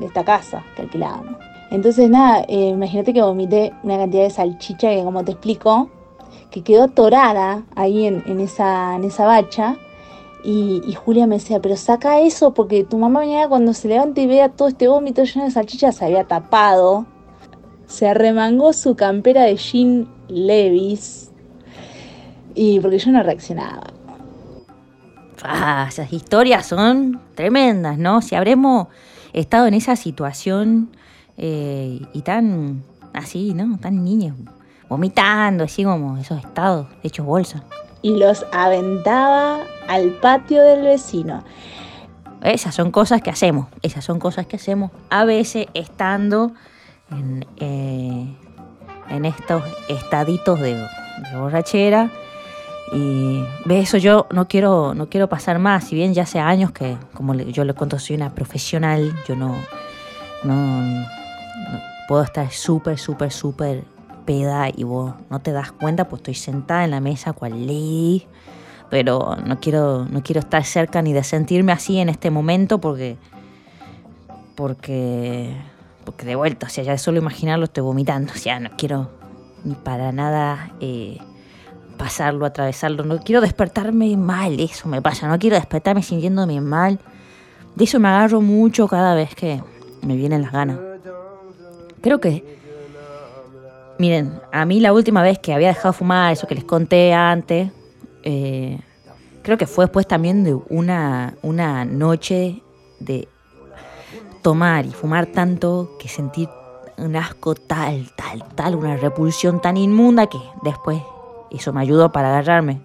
esta 0.03 0.25
casa 0.25 0.63
que 0.77 0.83
alquilábamos. 0.83 1.37
Entonces, 1.71 2.11
nada, 2.11 2.45
eh, 2.49 2.69
imagínate 2.69 3.15
que 3.15 3.23
vomité 3.23 3.73
una 3.83 3.97
cantidad 3.97 4.25
de 4.25 4.31
salchicha 4.31 4.91
que, 4.91 5.03
como 5.03 5.25
te 5.25 5.33
explico, 5.33 5.89
que 6.51 6.63
quedó 6.63 6.89
torada 6.89 7.63
ahí 7.75 8.07
en, 8.07 8.41
esa, 8.41 8.97
en 8.97 9.05
esa 9.05 9.25
bacha. 9.27 9.77
Y, 10.43 10.95
Julia 10.95 11.27
me 11.27 11.37
decía, 11.37 11.61
pero 11.61 11.77
saca 11.77 12.21
eso 12.21 12.55
porque 12.55 12.85
tu 12.85 12.97
mamá 12.97 13.21
mañana 13.21 13.49
cuando 13.49 13.75
se 13.75 13.89
levanta 13.89 14.21
y 14.21 14.27
vea 14.27 14.49
todo 14.49 14.69
este 14.69 14.89
vómito 14.89 15.23
lleno 15.25 15.45
de 15.45 15.51
salchicha 15.51 15.93
se 15.93 16.05
había 16.05 16.25
tapado. 16.25 17.07
Se 17.87 18.09
arremangó 18.09 18.73
su 18.73 18.97
campera 18.97 19.43
de 19.43 19.57
jean 19.57 20.09
Levis. 20.29 21.31
Y 22.55 22.81
porque 22.81 22.99
yo 22.99 23.13
no 23.13 23.23
reaccionaba. 23.23 23.93
Ah, 25.43 25.87
esas 25.89 26.13
historias 26.13 26.67
son 26.67 27.21
tremendas, 27.35 27.99
¿no? 27.99 28.23
Si 28.23 28.35
habremos 28.35 28.89
estado 29.33 29.67
en 29.67 29.75
esa 29.75 29.97
situación 29.97 30.91
eh, 31.37 32.01
y 32.13 32.23
tan 32.23 32.83
así, 33.13 33.55
¿no? 33.55 33.79
Tan 33.79 34.05
niños, 34.05 34.37
vomitando, 34.89 35.65
así 35.65 35.85
como 35.85 36.17
esos 36.19 36.39
estados 36.39 36.87
hechos 37.03 37.27
bolsa. 37.27 37.65
Y 38.03 38.17
los 38.17 38.47
aventaba 38.53 39.61
al 39.89 40.11
patio 40.11 40.63
del 40.63 40.83
vecino. 40.83 41.45
Esas 42.43 42.75
son 42.75 42.91
cosas 42.91 43.21
que 43.21 43.31
hacemos, 43.31 43.69
esas 43.83 44.05
son 44.05 44.19
cosas 44.19 44.47
que 44.47 44.57
hacemos 44.57 44.91
a 45.11 45.25
veces 45.25 45.67
estando 45.75 46.53
en, 47.11 47.47
eh, 47.59 48.35
estos 49.25 49.63
estaditos 49.89 50.59
de, 50.61 50.83
borrachera. 51.35 52.11
Y 52.93 53.45
eso 53.69 53.99
yo 53.99 54.27
no 54.33 54.49
quiero, 54.49 54.95
no 54.95 55.09
quiero 55.09 55.29
pasar 55.29 55.59
más, 55.59 55.85
si 55.85 55.95
bien 55.95 56.15
ya 56.15 56.23
hace 56.23 56.41
años 56.41 56.73
que, 56.73 56.97
como 57.15 57.35
yo 57.35 57.65
le 57.65 57.75
cuento, 57.75 57.99
soy 57.99 58.17
una 58.17 58.35
profesional, 58.35 59.15
yo 59.29 59.37
no, 59.37 59.55
no 60.43 61.07
puedo 62.09 62.23
estar 62.23 62.51
súper, 62.51 62.99
súper, 62.99 63.31
súper 63.31 63.85
peda 64.31 64.69
y 64.73 64.85
vos 64.85 65.13
no 65.29 65.41
te 65.41 65.51
das 65.51 65.73
cuenta, 65.73 66.09
pues 66.09 66.21
estoy 66.21 66.35
sentada 66.35 66.85
en 66.85 66.93
la 66.93 67.01
mesa 67.01 67.33
cual 67.33 67.67
ley, 67.67 68.29
pero 68.89 69.35
no 69.45 69.59
quiero, 69.59 70.05
no 70.05 70.23
quiero 70.23 70.39
estar 70.39 70.63
cerca 70.65 71.03
ni 71.03 71.13
de 71.13 71.25
sentirme 71.25 71.73
así 71.73 71.99
en 71.99 72.09
este 72.09 72.31
momento 72.31 72.81
porque, 72.81 73.17
porque, 74.55 75.57
porque 76.05 76.27
de 76.27 76.37
vuelta, 76.37 76.69
o 76.69 76.71
sea, 76.71 76.85
ya 76.85 76.93
de 76.93 76.99
solo 76.99 77.19
imaginarlo 77.19 77.65
estoy 77.65 77.83
vomitando, 77.83 78.33
o 78.37 78.37
sea, 78.37 78.61
no 78.61 78.71
quiero 78.79 79.11
ni 79.65 79.75
para 79.75 80.13
nada 80.13 80.75
eh, 80.79 81.19
pasarlo, 81.99 82.47
atravesarlo, 82.47 83.03
no 83.03 83.19
quiero 83.19 83.41
despertarme 83.41 84.17
mal, 84.17 84.61
eso 84.61 84.89
me 84.89 85.03
pasa, 85.03 85.27
no 85.27 85.41
quiero 85.41 85.57
despertarme 85.57 86.05
sintiéndome 86.05 86.61
mal, 86.61 87.01
de 87.75 87.83
eso 87.83 87.99
me 87.99 88.07
agarro 88.07 88.41
mucho 88.41 88.87
cada 88.87 89.17
vez 89.17 89.35
que 89.35 89.61
me 90.03 90.15
vienen 90.15 90.43
las 90.43 90.53
ganas. 90.53 90.79
Creo 92.01 92.21
que, 92.21 92.60
miren, 94.01 94.41
a 94.51 94.65
mí 94.65 94.81
la 94.81 94.95
última 94.95 95.23
vez 95.23 95.39
que 95.39 95.53
había 95.53 95.69
dejado 95.69 95.93
fumar, 95.93 96.33
eso 96.33 96.47
que 96.47 96.55
les 96.55 96.65
conté 96.65 97.13
antes, 97.13 97.71
eh, 98.23 98.81
creo 99.43 99.59
que 99.59 99.67
fue 99.67 99.85
después 99.85 100.09
también 100.09 100.43
de 100.43 100.55
una, 100.55 101.37
una 101.43 101.85
noche 101.85 102.63
de 102.99 103.29
tomar 104.41 104.87
y 104.87 104.91
fumar 104.91 105.27
tanto 105.27 105.99
que 105.99 106.09
sentir 106.09 106.49
un 106.97 107.15
asco 107.15 107.55
tal, 107.55 108.11
tal, 108.17 108.43
tal, 108.55 108.75
una 108.75 108.97
repulsión 108.97 109.61
tan 109.61 109.77
inmunda 109.77 110.27
que 110.29 110.41
después 110.63 111.03
eso 111.51 111.75
me 111.75 111.83
ayudó 111.83 112.11
para 112.11 112.31
agarrarme. 112.31 112.81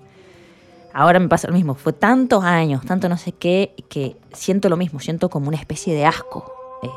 Ahora 0.94 1.20
me 1.20 1.30
pasa 1.30 1.48
lo 1.48 1.54
mismo, 1.54 1.76
fue 1.76 1.94
tantos 1.94 2.44
años, 2.44 2.86
tanto 2.86 3.08
no 3.08 3.18
sé 3.18 3.32
qué, 3.32 3.74
que 3.88 4.18
siento 4.34 4.68
lo 4.68 4.76
mismo, 4.76 5.00
siento 5.00 5.30
como 5.30 5.48
una 5.48 5.58
especie 5.58 5.94
de 5.94 6.06
asco. 6.06 6.52
Eh, 6.84 6.90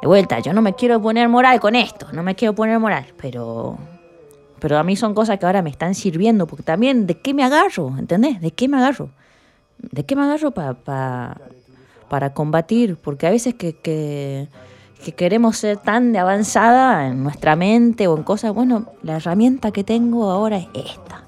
de 0.00 0.06
vuelta, 0.06 0.38
yo 0.40 0.52
no 0.52 0.62
me 0.62 0.74
quiero 0.74 1.00
poner 1.00 1.28
moral 1.28 1.60
con 1.60 1.74
esto, 1.74 2.06
no 2.12 2.22
me 2.22 2.34
quiero 2.34 2.54
poner 2.54 2.78
moral, 2.78 3.06
pero 3.16 3.78
pero 4.58 4.78
a 4.78 4.82
mí 4.82 4.96
son 4.96 5.14
cosas 5.14 5.38
que 5.38 5.46
ahora 5.46 5.62
me 5.62 5.70
están 5.70 5.94
sirviendo, 5.94 6.46
porque 6.46 6.62
también, 6.62 7.06
¿de 7.06 7.18
qué 7.18 7.34
me 7.34 7.44
agarro? 7.44 7.94
¿Entendés? 7.98 8.40
¿De 8.40 8.50
qué 8.50 8.68
me 8.68 8.76
agarro? 8.78 9.10
¿De 9.78 10.04
qué 10.04 10.16
me 10.16 10.22
agarro 10.22 10.50
para 10.50 12.34
combatir? 12.34 12.96
Porque 12.96 13.26
a 13.26 13.30
veces 13.30 13.54
que, 13.54 13.76
que, 13.76 14.48
queremos 15.16 15.56
ser 15.56 15.78
tan 15.78 16.12
de 16.12 16.18
avanzada 16.18 17.06
en 17.06 17.22
nuestra 17.22 17.54
mente 17.56 18.08
o 18.08 18.16
en 18.16 18.24
cosas, 18.24 18.52
bueno, 18.52 18.86
la 19.02 19.16
herramienta 19.16 19.70
que 19.70 19.84
tengo 19.84 20.30
ahora 20.30 20.58
es 20.58 20.68
esta. 20.74 21.24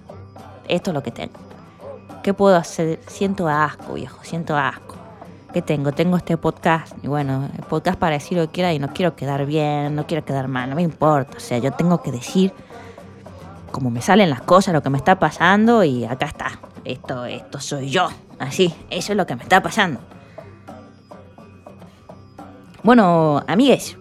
Esto 0.66 0.90
es 0.90 0.94
lo 0.94 1.02
que 1.02 1.12
tengo. 1.12 1.38
¿Qué 2.22 2.34
puedo 2.34 2.56
hacer? 2.56 2.98
Siento 3.06 3.48
asco, 3.48 3.94
viejo, 3.94 4.18
siento 4.22 4.56
asco. 4.56 4.96
¿Qué 5.52 5.62
tengo? 5.62 5.90
Tengo 5.90 6.16
este 6.16 6.36
podcast. 6.36 6.96
Y 7.02 7.08
bueno, 7.08 7.48
el 7.56 7.64
podcast 7.64 7.98
para 7.98 8.14
decir 8.14 8.38
lo 8.38 8.46
que 8.46 8.52
quiera 8.52 8.72
y 8.72 8.78
no 8.78 8.92
quiero 8.92 9.16
quedar 9.16 9.46
bien, 9.46 9.96
no 9.96 10.06
quiero 10.06 10.24
quedar 10.24 10.46
mal, 10.46 10.70
no 10.70 10.76
me 10.76 10.82
importa. 10.82 11.36
O 11.36 11.40
sea, 11.40 11.58
yo 11.58 11.72
tengo 11.72 12.02
que 12.02 12.12
decir 12.12 12.52
cómo 13.72 13.90
me 13.90 14.00
salen 14.00 14.30
las 14.30 14.42
cosas, 14.42 14.72
lo 14.72 14.82
que 14.82 14.90
me 14.90 14.98
está 14.98 15.18
pasando 15.18 15.82
y 15.82 16.04
acá 16.04 16.26
está. 16.26 16.60
Esto, 16.84 17.24
esto 17.24 17.58
soy 17.58 17.90
yo. 17.90 18.08
Así, 18.38 18.72
eso 18.90 19.12
es 19.12 19.16
lo 19.16 19.26
que 19.26 19.34
me 19.34 19.42
está 19.42 19.60
pasando. 19.60 19.98
Bueno, 22.84 23.42
amigues, 23.48 23.96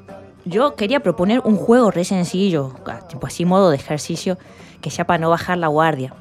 yo 0.46 0.76
quería 0.76 1.00
proponer 1.02 1.42
un 1.44 1.56
juego 1.56 1.90
re 1.90 2.04
sencillo, 2.04 2.76
tipo 3.10 3.26
así 3.26 3.44
modo 3.44 3.72
de 3.72 3.76
ejercicio, 3.76 4.38
que 4.82 4.92
sea 4.92 5.06
para 5.06 5.18
no 5.18 5.32
bajar 5.32 5.58
la 5.58 5.68
guardia. 5.68 6.14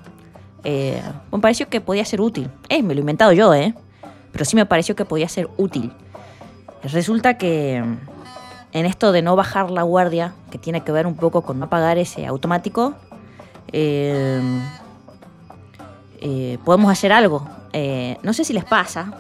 Eh, 0.65 1.03
me 1.31 1.39
pareció 1.39 1.69
que 1.69 1.83
podía 1.83 2.05
ser 2.07 2.23
útil. 2.23 2.51
Eh, 2.71 2.83
me 2.83 2.95
lo 2.95 3.01
he 3.01 3.03
inventado 3.03 3.33
yo, 3.33 3.55
¿eh? 3.55 3.75
Pero 4.33 4.45
sí 4.45 4.57
me 4.57 4.67
pareció 4.67 4.97
que 4.97 5.05
podía 5.05 5.29
ser 5.29 5.49
útil. 5.57 5.93
Resulta 6.83 7.39
que 7.39 7.83
en 8.73 8.87
esto 8.87 9.13
de 9.13 9.23
no 9.23 9.37
bajar 9.37 9.71
la 9.71 9.83
guardia, 9.83 10.35
que 10.51 10.59
tiene 10.59 10.83
que 10.83 10.93
ver 10.93 11.07
un 11.07 11.17
poco 11.17 11.43
con 11.43 11.59
no 11.59 11.67
apagar 11.67 11.99
ese 11.99 12.27
automático, 12.27 12.95
eh, 13.73 14.41
eh, 16.21 16.59
podemos 16.65 16.91
hacer 16.91 17.13
algo. 17.13 17.49
Eh, 17.73 18.17
no 18.23 18.33
sé 18.33 18.45
si 18.45 18.53
les 18.53 18.65
pasa 18.65 19.13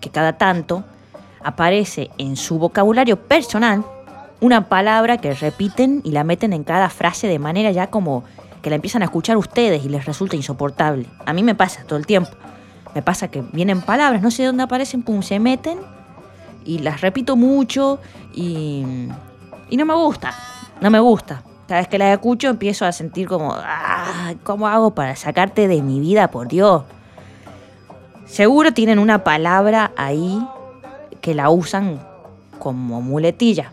que 0.00 0.10
cada 0.10 0.34
tanto 0.34 0.84
aparece 1.42 2.10
en 2.18 2.36
su 2.36 2.58
vocabulario 2.58 3.16
personal 3.16 3.84
una 4.40 4.68
palabra 4.68 5.18
que 5.18 5.34
repiten 5.34 6.00
y 6.04 6.12
la 6.12 6.24
meten 6.24 6.52
en 6.52 6.64
cada 6.64 6.88
frase 6.88 7.26
de 7.26 7.38
manera 7.38 7.70
ya 7.70 7.88
como 7.88 8.24
que 8.62 8.70
la 8.70 8.76
empiezan 8.76 9.02
a 9.02 9.06
escuchar 9.06 9.36
ustedes 9.36 9.84
y 9.84 9.88
les 9.88 10.04
resulta 10.04 10.36
insoportable. 10.36 11.06
A 11.24 11.32
mí 11.32 11.42
me 11.42 11.54
pasa 11.54 11.84
todo 11.84 11.98
el 11.98 12.06
tiempo. 12.06 12.30
Me 12.94 13.02
pasa 13.02 13.28
que 13.28 13.42
vienen 13.52 13.82
palabras, 13.82 14.22
no 14.22 14.30
sé 14.30 14.42
de 14.42 14.48
dónde 14.48 14.64
aparecen, 14.64 15.02
pum, 15.02 15.22
se 15.22 15.38
meten 15.38 15.78
y 16.64 16.78
las 16.78 17.00
repito 17.00 17.36
mucho 17.36 18.00
y, 18.34 19.08
y 19.68 19.76
no 19.76 19.86
me 19.86 19.94
gusta, 19.94 20.34
no 20.80 20.90
me 20.90 20.98
gusta. 20.98 21.42
Cada 21.68 21.82
vez 21.82 21.88
que 21.88 21.98
las 21.98 22.12
escucho 22.12 22.48
empiezo 22.48 22.84
a 22.84 22.90
sentir 22.90 23.28
como, 23.28 23.54
ah, 23.54 24.34
¿cómo 24.42 24.66
hago 24.66 24.92
para 24.92 25.14
sacarte 25.14 25.68
de 25.68 25.82
mi 25.82 26.00
vida, 26.00 26.32
por 26.32 26.48
Dios? 26.48 26.82
Seguro 28.26 28.72
tienen 28.72 28.98
una 28.98 29.22
palabra 29.22 29.92
ahí 29.96 30.44
que 31.20 31.34
la 31.34 31.50
usan 31.50 32.00
como 32.58 33.00
muletilla, 33.00 33.72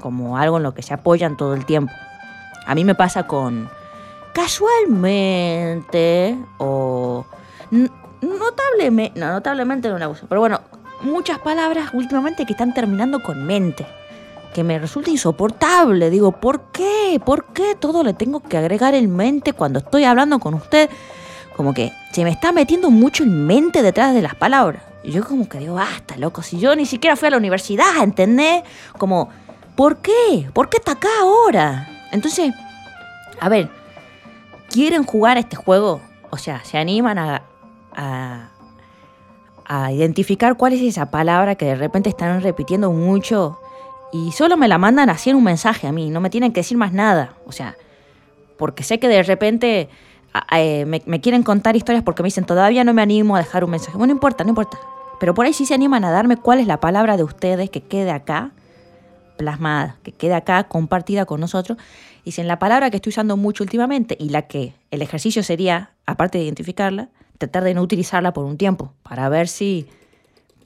como 0.00 0.36
algo 0.36 0.58
en 0.58 0.62
lo 0.62 0.74
que 0.74 0.82
se 0.82 0.92
apoyan 0.92 1.38
todo 1.38 1.54
el 1.54 1.64
tiempo. 1.64 1.92
A 2.66 2.74
mí 2.74 2.84
me 2.84 2.94
pasa 2.94 3.26
con 3.26 3.70
casualmente 4.34 6.36
o 6.58 7.24
notablemente, 8.22 9.18
no, 9.18 9.32
notablemente 9.32 9.88
no 9.88 9.98
la 9.98 10.08
uso, 10.08 10.26
pero 10.28 10.40
bueno, 10.40 10.60
muchas 11.02 11.38
palabras 11.38 11.90
últimamente 11.92 12.46
que 12.46 12.52
están 12.52 12.72
terminando 12.72 13.22
con 13.22 13.44
mente, 13.44 13.86
que 14.54 14.64
me 14.64 14.78
resulta 14.78 15.10
insoportable. 15.10 16.10
Digo, 16.10 16.32
¿por 16.32 16.70
qué? 16.72 17.20
¿Por 17.24 17.46
qué 17.46 17.74
todo 17.78 18.02
le 18.02 18.14
tengo 18.14 18.40
que 18.40 18.56
agregar 18.56 18.94
el 18.94 19.08
mente 19.08 19.52
cuando 19.52 19.80
estoy 19.80 20.04
hablando 20.04 20.38
con 20.38 20.54
usted? 20.54 20.88
Como 21.56 21.74
que 21.74 21.92
se 22.12 22.24
me 22.24 22.30
está 22.30 22.52
metiendo 22.52 22.90
mucho 22.90 23.24
el 23.24 23.30
mente 23.30 23.82
detrás 23.82 24.14
de 24.14 24.22
las 24.22 24.34
palabras. 24.34 24.82
Y 25.02 25.10
yo 25.10 25.24
como 25.24 25.48
que 25.48 25.58
digo, 25.58 25.74
basta, 25.74 26.16
loco, 26.16 26.42
si 26.42 26.58
yo 26.58 26.76
ni 26.76 26.86
siquiera 26.86 27.16
fui 27.16 27.28
a 27.28 27.32
la 27.32 27.36
universidad, 27.36 28.02
¿entendés? 28.02 28.62
Como, 28.98 29.30
¿por 29.74 29.98
qué? 29.98 30.48
¿Por 30.52 30.68
qué 30.68 30.76
está 30.76 30.92
acá 30.92 31.08
ahora? 31.20 31.88
Entonces, 32.12 32.52
a 33.40 33.48
ver, 33.48 33.68
¿quieren 34.70 35.04
jugar 35.04 35.38
este 35.38 35.56
juego? 35.56 36.00
O 36.30 36.38
sea, 36.38 36.62
¿se 36.64 36.78
animan 36.78 37.18
a, 37.18 37.42
a, 37.96 38.48
identificar 39.90 40.58
cuál 40.58 40.74
es 40.74 40.82
esa 40.82 41.10
palabra 41.10 41.54
que 41.54 41.64
de 41.64 41.74
repente 41.74 42.10
están 42.10 42.42
repitiendo 42.42 42.92
mucho 42.92 43.58
y 44.12 44.30
solo 44.32 44.58
me 44.58 44.68
la 44.68 44.76
mandan 44.76 45.08
así 45.08 45.30
en 45.30 45.36
un 45.36 45.44
mensaje 45.44 45.86
a 45.86 45.92
mí, 45.92 46.10
no 46.10 46.20
me 46.20 46.28
tienen 46.28 46.52
que 46.52 46.60
decir 46.60 46.76
más 46.76 46.92
nada. 46.92 47.32
O 47.46 47.52
sea, 47.52 47.74
porque 48.58 48.82
sé 48.82 49.00
que 49.00 49.08
de 49.08 49.22
repente 49.22 49.88
eh, 50.54 50.84
me, 50.84 51.20
quieren 51.22 51.42
contar 51.42 51.74
historias 51.74 52.04
porque 52.04 52.22
me 52.22 52.26
dicen 52.26 52.44
todavía 52.44 52.84
no 52.84 52.92
me 52.92 53.00
animo 53.00 53.34
a 53.34 53.38
dejar 53.38 53.64
un 53.64 53.70
mensaje. 53.70 53.96
Bueno, 53.96 54.12
no 54.12 54.16
importa, 54.16 54.44
no 54.44 54.50
importa. 54.50 54.78
Pero 55.18 55.34
por 55.34 55.46
ahí 55.46 55.54
sí 55.54 55.64
se 55.64 55.74
animan 55.74 56.04
a 56.04 56.10
darme 56.10 56.36
cuál 56.36 56.60
es 56.60 56.66
la 56.66 56.80
palabra 56.80 57.16
de 57.16 57.24
ustedes 57.24 57.70
que 57.70 57.80
quede 57.80 58.10
acá 58.10 58.50
plasmada, 59.36 59.96
que 60.02 60.12
quede 60.12 60.34
acá 60.34 60.64
compartida 60.64 61.26
con 61.26 61.40
nosotros. 61.40 61.78
Y 62.24 62.32
si 62.32 62.40
en 62.40 62.48
la 62.48 62.58
palabra 62.58 62.90
que 62.90 62.96
estoy 62.96 63.10
usando 63.10 63.36
mucho 63.36 63.64
últimamente 63.64 64.16
y 64.18 64.28
la 64.28 64.42
que 64.42 64.74
el 64.90 65.02
ejercicio 65.02 65.42
sería, 65.42 65.90
aparte 66.06 66.38
de 66.38 66.44
identificarla, 66.44 67.08
tratar 67.38 67.64
de 67.64 67.74
no 67.74 67.82
utilizarla 67.82 68.32
por 68.32 68.44
un 68.44 68.56
tiempo 68.56 68.92
para 69.02 69.28
ver 69.28 69.48
si, 69.48 69.88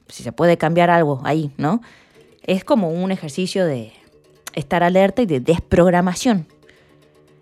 si 0.08 0.22
se 0.22 0.32
puede 0.32 0.56
cambiar 0.58 0.90
algo 0.90 1.20
ahí, 1.24 1.52
¿no? 1.56 1.80
Es 2.42 2.64
como 2.64 2.90
un 2.90 3.10
ejercicio 3.10 3.66
de 3.66 3.92
estar 4.54 4.82
alerta 4.82 5.22
y 5.22 5.26
de 5.26 5.40
desprogramación. 5.40 6.46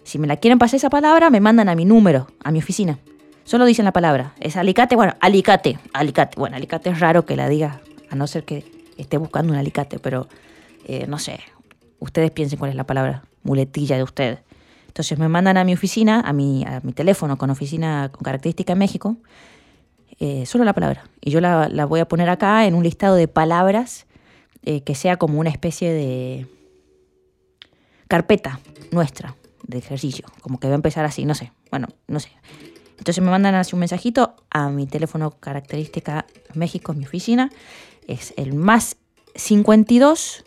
Si 0.02 0.18
me 0.18 0.26
la 0.26 0.36
quieren 0.36 0.58
pasar 0.58 0.76
esa 0.76 0.90
palabra, 0.90 1.30
me 1.30 1.40
mandan 1.40 1.68
a 1.68 1.74
mi 1.74 1.84
número, 1.84 2.28
a 2.42 2.50
mi 2.50 2.58
oficina. 2.58 2.98
Solo 3.44 3.64
dicen 3.64 3.84
la 3.84 3.92
palabra. 3.92 4.34
¿Es 4.40 4.56
alicate? 4.56 4.96
Bueno, 4.96 5.14
alicate, 5.20 5.78
alicate. 5.92 6.38
Bueno, 6.38 6.56
alicate 6.56 6.90
es 6.90 7.00
raro 7.00 7.24
que 7.24 7.36
la 7.36 7.48
diga, 7.48 7.80
a 8.10 8.16
no 8.16 8.26
ser 8.26 8.44
que 8.44 8.64
esté 8.96 9.16
buscando 9.16 9.52
un 9.52 9.58
alicate, 9.58 9.98
pero 9.98 10.28
eh, 10.86 11.06
no 11.06 11.18
sé. 11.18 11.40
Ustedes 12.00 12.30
piensen 12.30 12.58
cuál 12.58 12.70
es 12.70 12.76
la 12.76 12.84
palabra 12.84 13.24
muletilla 13.42 13.96
de 13.96 14.02
ustedes. 14.02 14.38
Entonces 14.94 15.18
me 15.18 15.28
mandan 15.28 15.56
a 15.56 15.64
mi 15.64 15.74
oficina, 15.74 16.20
a 16.20 16.32
mi, 16.32 16.64
a 16.64 16.78
mi 16.84 16.92
teléfono 16.92 17.36
con 17.36 17.50
oficina 17.50 18.10
con 18.12 18.22
característica 18.22 18.74
en 18.74 18.78
México, 18.78 19.16
eh, 20.20 20.46
solo 20.46 20.62
la 20.62 20.72
palabra. 20.72 21.10
Y 21.20 21.32
yo 21.32 21.40
la, 21.40 21.68
la, 21.68 21.84
voy 21.84 21.98
a 21.98 22.06
poner 22.06 22.28
acá 22.28 22.64
en 22.64 22.76
un 22.76 22.84
listado 22.84 23.16
de 23.16 23.26
palabras 23.26 24.06
eh, 24.62 24.82
que 24.82 24.94
sea 24.94 25.16
como 25.16 25.40
una 25.40 25.50
especie 25.50 25.92
de 25.92 26.46
carpeta 28.06 28.60
nuestra 28.92 29.34
de 29.66 29.78
ejercicio. 29.78 30.26
Como 30.42 30.60
que 30.60 30.68
va 30.68 30.74
a 30.74 30.76
empezar 30.76 31.04
así, 31.04 31.24
no 31.24 31.34
sé. 31.34 31.50
Bueno, 31.72 31.88
no 32.06 32.20
sé. 32.20 32.30
Entonces 32.96 33.20
me 33.20 33.32
mandan 33.32 33.56
así 33.56 33.74
un 33.74 33.80
mensajito 33.80 34.36
a 34.48 34.68
mi 34.68 34.86
teléfono 34.86 35.32
característica 35.32 36.24
México, 36.54 36.94
mi 36.94 37.04
oficina. 37.04 37.50
Es 38.06 38.32
el 38.36 38.54
más 38.54 38.96
52 39.34 40.44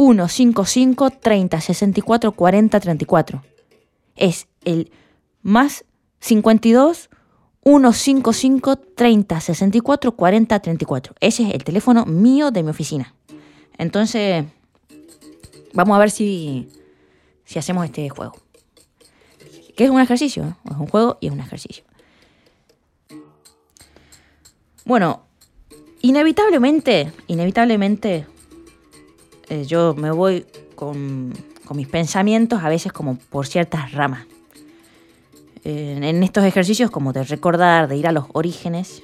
155 0.00 1.10
30 1.10 1.60
64 1.60 2.32
40 2.32 2.80
34. 2.80 3.42
Es 4.16 4.48
el 4.64 4.90
más 5.42 5.84
52 6.20 7.10
155 7.62 8.76
30 8.76 9.40
64 9.40 10.16
40 10.16 10.58
34. 10.58 11.14
Ese 11.20 11.42
es 11.42 11.54
el 11.54 11.64
teléfono 11.64 12.06
mío 12.06 12.50
de 12.50 12.62
mi 12.62 12.70
oficina. 12.70 13.14
Entonces, 13.76 14.46
vamos 15.74 15.96
a 15.96 15.98
ver 15.98 16.10
si, 16.10 16.70
si 17.44 17.58
hacemos 17.58 17.84
este 17.84 18.08
juego. 18.08 18.32
Que 19.76 19.84
es 19.84 19.90
un 19.90 20.00
ejercicio, 20.00 20.56
es 20.64 20.76
un 20.76 20.86
juego 20.86 21.18
y 21.20 21.26
es 21.26 21.32
un 21.32 21.40
ejercicio. 21.40 21.84
Bueno, 24.86 25.24
inevitablemente, 26.00 27.12
inevitablemente 27.26 28.26
eh, 29.50 29.64
yo 29.66 29.94
me 29.94 30.10
voy 30.10 30.46
con, 30.74 31.34
mis 31.74 31.88
pensamientos 31.88 32.64
a 32.64 32.68
veces 32.68 32.92
como 32.92 33.16
por 33.16 33.46
ciertas 33.46 33.92
ramas. 33.92 34.26
en 35.62 36.22
estos 36.22 36.44
ejercicios 36.44 36.90
como 36.90 37.12
de 37.12 37.22
recordar, 37.22 37.86
de 37.86 37.96
ir 37.96 38.08
a 38.08 38.12
los 38.12 38.24
orígenes, 38.32 39.02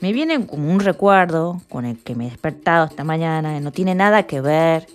me 0.00 0.12
viene 0.12 0.46
como 0.46 0.70
un 0.70 0.80
recuerdo 0.80 1.60
con 1.68 1.84
el 1.84 1.98
que 1.98 2.14
me 2.14 2.26
he 2.26 2.30
despertado 2.30 2.86
esta 2.86 3.04
mañana, 3.04 3.58
no 3.60 3.72
tiene 3.72 3.94
nada 3.94 4.22
que 4.24 4.40
ver, 4.40 4.86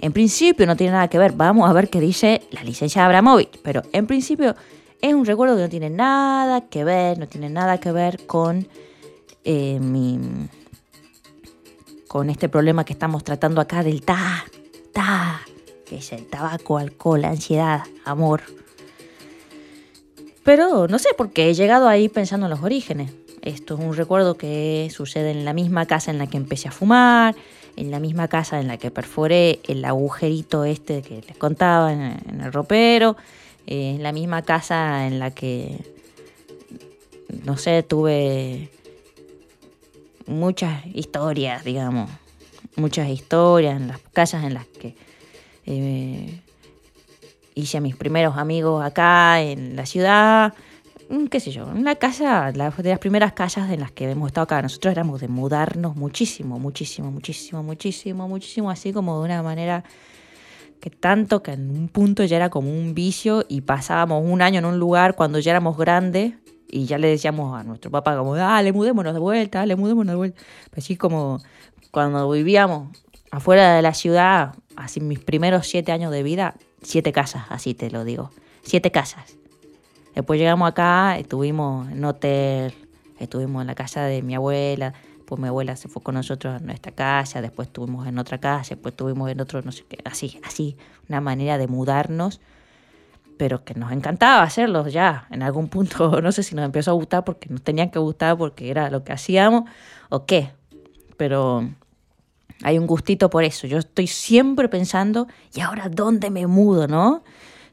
en 0.00 0.12
principio 0.12 0.66
no 0.66 0.76
tiene 0.76 0.92
nada 0.92 1.08
que 1.08 1.18
ver, 1.18 1.32
vamos 1.32 1.68
a 1.68 1.72
ver 1.72 1.88
qué 1.88 2.00
dice 2.00 2.42
la 2.50 2.62
licencia 2.62 3.04
Abramovich, 3.04 3.60
pero 3.62 3.82
en 3.92 4.06
principio 4.06 4.54
es 5.00 5.14
un 5.14 5.24
recuerdo 5.24 5.56
que 5.56 5.62
no 5.62 5.68
tiene 5.68 5.90
nada 5.90 6.62
que 6.62 6.84
ver, 6.84 7.18
no 7.18 7.26
tiene 7.26 7.50
nada 7.50 7.78
que 7.78 7.92
ver 7.92 8.26
con 8.26 8.66
eh, 9.44 9.78
mi 9.80 10.18
con 12.14 12.30
este 12.30 12.48
problema 12.48 12.84
que 12.84 12.92
estamos 12.92 13.24
tratando 13.24 13.60
acá 13.60 13.82
del 13.82 14.02
ta, 14.02 14.44
ta, 14.92 15.40
que 15.84 15.96
es 15.96 16.12
el 16.12 16.26
tabaco, 16.26 16.78
alcohol, 16.78 17.24
ansiedad, 17.24 17.82
amor. 18.04 18.42
Pero 20.44 20.86
no 20.86 21.00
sé, 21.00 21.08
porque 21.18 21.50
he 21.50 21.54
llegado 21.54 21.88
ahí 21.88 22.08
pensando 22.08 22.46
en 22.46 22.50
los 22.50 22.62
orígenes. 22.62 23.10
Esto 23.42 23.74
es 23.74 23.80
un 23.80 23.96
recuerdo 23.96 24.36
que 24.36 24.90
sucede 24.94 25.32
en 25.32 25.44
la 25.44 25.54
misma 25.54 25.86
casa 25.86 26.12
en 26.12 26.18
la 26.18 26.28
que 26.28 26.36
empecé 26.36 26.68
a 26.68 26.70
fumar, 26.70 27.34
en 27.74 27.90
la 27.90 27.98
misma 27.98 28.28
casa 28.28 28.60
en 28.60 28.68
la 28.68 28.76
que 28.76 28.92
perforé 28.92 29.58
el 29.64 29.84
agujerito 29.84 30.64
este 30.64 31.02
que 31.02 31.20
les 31.20 31.36
contaba 31.36 31.92
en, 31.92 32.40
el 32.40 32.52
ropero, 32.52 33.16
en 33.66 34.04
la 34.04 34.12
misma 34.12 34.42
casa 34.42 35.08
en 35.08 35.18
la 35.18 35.32
que, 35.32 35.80
no 37.44 37.56
sé, 37.56 37.82
tuve 37.82 38.70
muchas 40.26 40.84
historias, 40.86 41.64
digamos, 41.64 42.10
muchas 42.76 43.08
historias, 43.08 43.80
en 43.80 43.88
las 43.88 43.98
casas 44.12 44.44
en 44.44 44.54
las 44.54 44.66
que 44.66 44.96
eh, 45.66 46.40
hice 47.54 47.78
a 47.78 47.80
mis 47.80 47.96
primeros 47.96 48.36
amigos 48.36 48.84
acá 48.84 49.40
en 49.40 49.76
la 49.76 49.86
ciudad, 49.86 50.54
mm, 51.08 51.26
qué 51.26 51.40
sé 51.40 51.52
yo, 51.52 51.66
una 51.66 51.94
casa, 51.96 52.52
de 52.52 52.58
las 52.58 52.98
primeras 52.98 53.32
casas 53.32 53.70
en 53.70 53.80
las 53.80 53.92
que 53.92 54.10
hemos 54.10 54.28
estado 54.28 54.44
acá. 54.44 54.62
Nosotros 54.62 54.92
éramos 54.92 55.20
de 55.20 55.28
mudarnos 55.28 55.96
muchísimo, 55.96 56.58
muchísimo, 56.58 57.10
muchísimo, 57.10 57.62
muchísimo, 57.62 58.28
muchísimo, 58.28 58.70
así 58.70 58.92
como 58.92 59.18
de 59.18 59.24
una 59.24 59.42
manera 59.42 59.84
que 60.80 60.90
tanto 60.90 61.42
que 61.42 61.52
en 61.52 61.70
un 61.70 61.88
punto 61.88 62.24
ya 62.24 62.36
era 62.36 62.50
como 62.50 62.70
un 62.70 62.92
vicio 62.94 63.44
y 63.48 63.62
pasábamos 63.62 64.22
un 64.22 64.42
año 64.42 64.58
en 64.58 64.66
un 64.66 64.78
lugar 64.78 65.16
cuando 65.16 65.38
ya 65.38 65.52
éramos 65.52 65.78
grandes 65.78 66.34
y 66.68 66.86
ya 66.86 66.98
le 66.98 67.08
decíamos 67.08 67.58
a 67.58 67.62
nuestro 67.62 67.90
papá 67.90 68.16
como, 68.16 68.34
dale, 68.34 68.72
mudémonos 68.72 69.14
de 69.14 69.20
vuelta, 69.20 69.60
dale, 69.60 69.76
mudémonos 69.76 70.12
de 70.12 70.16
vuelta. 70.16 70.42
Así 70.76 70.96
como 70.96 71.40
cuando 71.90 72.28
vivíamos 72.30 72.96
afuera 73.30 73.74
de 73.74 73.82
la 73.82 73.94
ciudad, 73.94 74.54
así 74.76 75.00
mis 75.00 75.20
primeros 75.20 75.66
siete 75.66 75.92
años 75.92 76.10
de 76.12 76.22
vida, 76.22 76.54
siete 76.82 77.12
casas, 77.12 77.44
así 77.48 77.74
te 77.74 77.90
lo 77.90 78.04
digo, 78.04 78.30
siete 78.62 78.90
casas. 78.90 79.36
Después 80.14 80.38
llegamos 80.38 80.68
acá, 80.68 81.18
estuvimos 81.18 81.90
en 81.90 82.04
hotel, 82.04 82.72
estuvimos 83.18 83.62
en 83.62 83.66
la 83.66 83.74
casa 83.74 84.04
de 84.04 84.22
mi 84.22 84.34
abuela, 84.34 84.94
pues 85.24 85.40
mi 85.40 85.48
abuela 85.48 85.76
se 85.76 85.88
fue 85.88 86.02
con 86.02 86.14
nosotros 86.14 86.54
a 86.54 86.64
nuestra 86.64 86.92
casa, 86.92 87.40
después 87.40 87.68
estuvimos 87.68 88.06
en 88.06 88.18
otra 88.18 88.38
casa, 88.38 88.74
después 88.74 88.92
estuvimos 88.92 89.30
en 89.30 89.40
otro, 89.40 89.62
no 89.62 89.72
sé 89.72 89.84
qué, 89.88 89.98
así, 90.04 90.40
así, 90.44 90.76
una 91.08 91.20
manera 91.20 91.58
de 91.58 91.66
mudarnos 91.66 92.40
pero 93.36 93.64
que 93.64 93.74
nos 93.74 93.92
encantaba 93.92 94.42
hacerlo 94.42 94.86
ya. 94.88 95.26
En 95.30 95.42
algún 95.42 95.68
punto, 95.68 96.20
no 96.22 96.32
sé 96.32 96.42
si 96.42 96.54
nos 96.54 96.64
empezó 96.64 96.92
a 96.92 96.94
gustar 96.94 97.24
porque 97.24 97.48
nos 97.48 97.62
tenían 97.62 97.90
que 97.90 97.98
gustar 97.98 98.36
porque 98.36 98.70
era 98.70 98.90
lo 98.90 99.04
que 99.04 99.12
hacíamos 99.12 99.68
o 100.08 100.26
qué. 100.26 100.50
Pero 101.16 101.68
hay 102.62 102.78
un 102.78 102.86
gustito 102.86 103.30
por 103.30 103.44
eso. 103.44 103.66
Yo 103.66 103.78
estoy 103.78 104.06
siempre 104.06 104.68
pensando, 104.68 105.26
¿y 105.54 105.60
ahora 105.60 105.88
dónde 105.88 106.30
me 106.30 106.46
mudo, 106.46 106.88
no? 106.88 107.22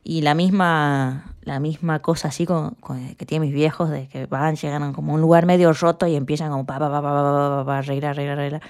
Y 0.03 0.21
la 0.21 0.33
misma, 0.33 1.35
la 1.43 1.59
misma 1.59 1.99
cosa 1.99 2.29
así 2.29 2.45
con, 2.45 2.75
que 3.17 3.25
tienen 3.25 3.47
mis 3.47 3.53
viejos, 3.53 3.89
de 3.89 4.07
que 4.07 4.25
van, 4.25 4.55
llegan 4.55 4.93
como 4.93 5.13
un 5.13 5.21
lugar 5.21 5.45
medio 5.45 5.71
roto 5.73 6.07
y 6.07 6.15
empiezan 6.15 6.49
como 6.49 6.65
pa, 6.65 6.79
pa, 6.79 6.89
pa, 6.89 7.01
pa, 7.01 7.11
pa, 7.11 7.57
pa, 7.57 7.65
pa, 7.65 7.77
arreglar, 7.77 8.11
arreglar, 8.11 8.39
arreglar. 8.39 8.61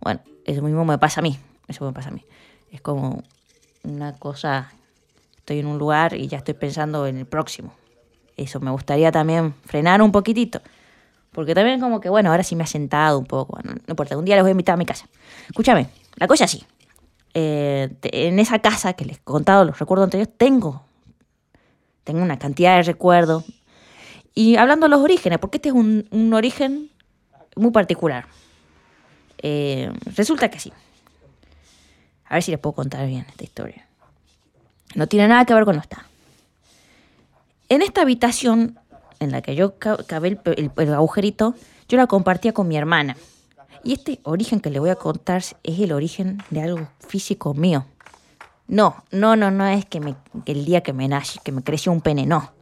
Bueno, 0.00 0.20
eso 0.44 0.62
mismo 0.62 0.84
me 0.84 0.96
pasa 0.96 1.20
a 1.20 1.22
mí. 1.22 1.38
Eso 1.68 1.84
me 1.84 1.92
pasa 1.92 2.08
a 2.08 2.12
mí. 2.12 2.24
Es 2.72 2.80
como 2.80 3.22
una 3.84 4.14
cosa 4.14 4.72
estoy 5.50 5.58
en 5.58 5.66
un 5.66 5.78
lugar 5.78 6.14
y 6.14 6.28
ya 6.28 6.38
estoy 6.38 6.54
pensando 6.54 7.08
en 7.08 7.18
el 7.18 7.26
próximo. 7.26 7.74
Eso 8.36 8.60
me 8.60 8.70
gustaría 8.70 9.10
también 9.10 9.52
frenar 9.66 10.00
un 10.00 10.12
poquitito. 10.12 10.60
Porque 11.32 11.56
también 11.56 11.80
como 11.80 12.00
que, 12.00 12.08
bueno, 12.08 12.30
ahora 12.30 12.44
sí 12.44 12.54
me 12.54 12.62
ha 12.62 12.68
sentado 12.68 13.18
un 13.18 13.26
poco. 13.26 13.58
no 13.64 13.74
importa, 13.88 14.16
un 14.16 14.24
día 14.24 14.36
les 14.36 14.44
voy 14.44 14.50
a 14.50 14.52
invitar 14.52 14.74
a 14.74 14.76
mi 14.76 14.86
casa. 14.86 15.08
Escúchame, 15.48 15.88
la 16.14 16.28
cosa 16.28 16.44
es 16.44 16.54
así. 16.54 16.64
Eh, 17.34 17.88
en 18.02 18.38
esa 18.38 18.60
casa 18.60 18.92
que 18.92 19.04
les 19.04 19.16
he 19.16 19.20
contado 19.22 19.64
los 19.64 19.76
recuerdos 19.76 20.04
anteriores, 20.04 20.32
tengo, 20.36 20.84
tengo 22.04 22.22
una 22.22 22.38
cantidad 22.38 22.76
de 22.76 22.84
recuerdos. 22.84 23.44
Y 24.36 24.54
hablando 24.54 24.86
de 24.86 24.90
los 24.90 25.00
orígenes, 25.00 25.40
porque 25.40 25.58
este 25.58 25.70
es 25.70 25.74
un, 25.74 26.06
un 26.12 26.32
origen 26.32 26.90
muy 27.56 27.72
particular. 27.72 28.26
Eh, 29.38 29.90
resulta 30.14 30.48
que 30.48 30.60
sí. 30.60 30.72
A 32.26 32.34
ver 32.34 32.42
si 32.44 32.52
les 32.52 32.60
puedo 32.60 32.74
contar 32.74 33.04
bien 33.08 33.26
esta 33.28 33.42
historia. 33.42 33.89
No 34.94 35.06
tiene 35.06 35.28
nada 35.28 35.44
que 35.44 35.54
ver 35.54 35.64
con 35.64 35.76
lo 35.76 35.82
está. 35.82 36.06
En 37.68 37.82
esta 37.82 38.02
habitación 38.02 38.78
en 39.20 39.30
la 39.30 39.42
que 39.42 39.54
yo 39.54 39.74
cabé 39.78 40.40
el, 40.44 40.94
agujerito, 40.94 41.54
yo 41.88 41.98
la 41.98 42.06
compartía 42.06 42.52
con 42.52 42.66
mi 42.66 42.76
hermana. 42.76 43.16
Y 43.84 43.92
este 43.92 44.20
origen 44.24 44.60
que 44.60 44.70
le 44.70 44.80
voy 44.80 44.90
a 44.90 44.96
contar 44.96 45.42
es 45.62 45.78
el 45.78 45.92
origen 45.92 46.42
de 46.50 46.62
algo 46.62 46.88
físico 47.06 47.54
mío. 47.54 47.86
No, 48.66 49.04
no, 49.10 49.36
no, 49.36 49.50
no 49.50 49.66
es 49.66 49.84
que, 49.84 50.00
me, 50.00 50.16
el 50.46 50.64
día 50.64 50.82
que 50.82 50.92
me 50.92 51.08
nací, 51.08 51.38
que 51.44 51.52
me 51.52 51.62
creció 51.62 51.92
un 51.92 52.00
pene, 52.00 52.26
no. 52.26 52.52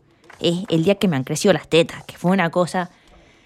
Es 0.41 0.65
el 0.69 0.85
día 0.85 0.97
que 0.97 1.09
me 1.09 1.17
han 1.17 1.25
crecido 1.25 1.53
las 1.53 1.69
tetas, 1.69 2.05
que 2.05 2.17
fue 2.17 2.31
una 2.31 2.51
cosa 2.51 2.91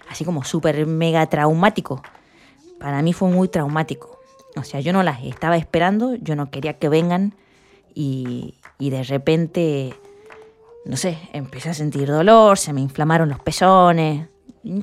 así 0.09 0.25
como 0.25 0.43
súper 0.43 0.85
mega 0.85 1.25
traumático. 1.27 2.03
Para 2.79 3.01
mí 3.01 3.13
fue 3.13 3.29
muy 3.29 3.47
traumático. 3.47 4.19
O 4.55 4.63
sea, 4.63 4.79
yo 4.79 4.93
no 4.93 5.01
las 5.01 5.23
estaba 5.23 5.57
esperando, 5.57 6.15
yo 6.15 6.35
no 6.35 6.51
quería 6.51 6.77
que 6.77 6.89
vengan 6.89 7.33
y, 7.95 8.55
y 8.79 8.89
de 8.89 9.03
repente, 9.03 9.93
no 10.85 10.97
sé, 10.97 11.17
empecé 11.33 11.69
a 11.69 11.73
sentir 11.73 12.07
dolor, 12.07 12.57
se 12.57 12.73
me 12.73 12.81
inflamaron 12.81 13.29
los 13.29 13.39
pezones, 13.39 14.27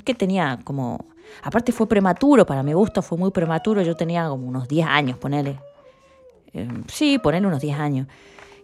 que 0.04 0.14
tenía 0.14 0.58
como 0.64 1.10
Aparte 1.42 1.72
fue 1.72 1.88
prematuro, 1.88 2.46
para 2.46 2.62
mi 2.62 2.72
gusto 2.72 3.02
fue 3.02 3.18
muy 3.18 3.30
prematuro, 3.30 3.82
yo 3.82 3.96
tenía 3.96 4.28
como 4.28 4.46
unos 4.46 4.68
10 4.68 4.86
años, 4.86 5.18
ponele. 5.18 5.58
Eh, 6.52 6.68
sí, 6.88 7.18
ponele 7.18 7.46
unos 7.46 7.60
10 7.60 7.78
años. 7.78 8.06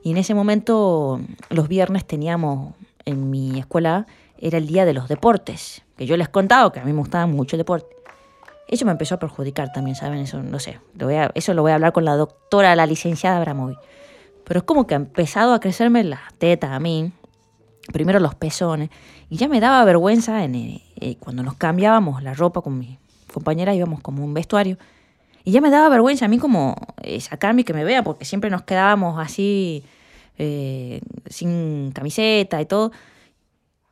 Y 0.03 0.11
en 0.11 0.19
ese 0.19 0.35
momento, 0.35 1.21
los 1.51 1.69
viernes 1.69 2.05
teníamos 2.05 2.75
en 3.05 3.31
mi 3.31 3.59
escuela, 3.59 4.07
era 4.39 4.59
el 4.59 4.67
día 4.67 4.85
de 4.85 4.93
los 4.93 5.09
deportes, 5.09 5.83
que 5.97 6.07
yo 6.07 6.17
les 6.17 6.29
contaba 6.29 6.73
que 6.73 6.81
a 6.81 6.85
mí 6.85 6.93
me 6.93 6.99
gustaba 6.99 7.27
mucho 7.27 7.57
el 7.57 7.59
deporte. 7.59 7.97
Eso 8.69 8.85
me 8.85 8.93
empezó 8.93 9.15
a 9.15 9.19
perjudicar 9.19 9.73
también, 9.73 9.97
¿saben? 9.97 10.19
Eso 10.19 10.43
no 10.43 10.59
sé. 10.59 10.81
Lo 10.95 11.07
voy 11.07 11.15
a, 11.15 11.31
eso 11.35 11.55
lo 11.55 11.63
voy 11.63 11.71
a 11.71 11.77
hablar 11.77 11.93
con 11.93 12.05
la 12.05 12.17
doctora, 12.17 12.75
la 12.75 12.87
licenciada 12.87 13.37
Abramovi. 13.37 13.77
Pero 14.47 14.59
es 14.59 14.65
como 14.65 14.87
que 14.87 14.95
ha 14.95 14.97
empezado 14.97 15.55
a 15.55 15.61
crecerme 15.61 16.05
las 16.05 16.33
tetas 16.39 16.71
a 16.71 16.79
mí. 16.79 17.11
Primero 17.93 18.21
los 18.21 18.37
pezones. 18.37 18.91
Y 19.29 19.37
ya 19.39 19.49
me 19.49 19.59
daba 19.59 19.85
vergüenza 19.85 20.45
en, 20.45 20.55
eh, 20.55 20.83
eh, 21.01 21.17
cuando 21.19 21.43
nos 21.43 21.55
cambiábamos 21.55 22.23
la 22.23 22.33
ropa 22.33 22.61
con 22.63 22.79
mi 22.79 22.97
compañera, 23.33 23.75
íbamos 23.75 24.01
como 24.01 24.25
un 24.25 24.35
vestuario. 24.35 24.79
Y 25.43 25.51
ya 25.51 25.61
me 25.61 25.69
daba 25.71 25.89
vergüenza 25.89 26.27
a 26.27 26.29
mí 26.29 26.39
como 26.39 26.77
eh, 27.03 27.21
sacarme 27.21 27.63
y 27.63 27.65
que 27.65 27.75
me 27.75 27.83
vea, 27.83 28.05
porque 28.05 28.25
siempre 28.25 28.49
nos 28.49 28.63
quedábamos 28.63 29.19
así, 29.19 29.85
sin 31.29 31.91
camiseta 31.93 32.61
y 32.61 32.67
todo. 32.67 32.93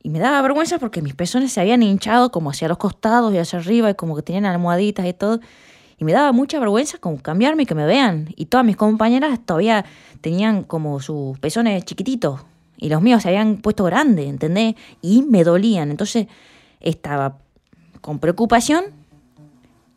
Y 0.05 0.11
me 0.11 0.21
daba 0.21 0.41
vergüenza 0.43 0.79
porque 0.79 1.03
mis 1.03 1.15
pezones 1.15 1.53
se 1.53 1.61
habían 1.61 1.83
hinchado 1.83 2.31
como 2.31 2.51
hacia 2.51 2.69
los 2.69 2.79
costados 2.79 3.35
y 3.35 3.39
hacia 3.39 3.59
arriba 3.59 3.91
y 3.91 3.95
como 3.95 4.15
que 4.15 4.23
tenían 4.23 4.45
almohaditas 4.45 5.07
y 5.07 5.15
todo. 5.15 5.41
Y 5.99 6.05
me 6.05 6.13
daba 6.13 6.33
mucha 6.33 6.59
vergüenza 6.59 6.99
como 6.99 7.19
cambiarme 7.19 7.65
y 7.65 7.67
que 7.67 7.75
me 7.75 7.87
vean. 7.87 8.29
Y 8.37 8.47
todas 8.47 8.67
mis 8.67 8.77
compañeras 8.77 9.39
todavía 9.45 9.85
tenían 10.21 10.65
como 10.65 11.01
sus 11.01 11.39
pezones 11.39 11.85
chiquititos. 11.85 12.41
Y 12.77 12.89
los 12.89 13.01
míos 13.01 13.23
se 13.23 13.29
habían 13.29 13.59
puesto 13.59 13.85
grandes, 13.85 14.29
¿entendés? 14.29 14.75
Y 15.01 15.23
me 15.23 15.45
dolían. 15.45 15.91
Entonces 15.91 16.27
estaba 16.81 17.39
con 18.01 18.19
preocupación 18.19 18.85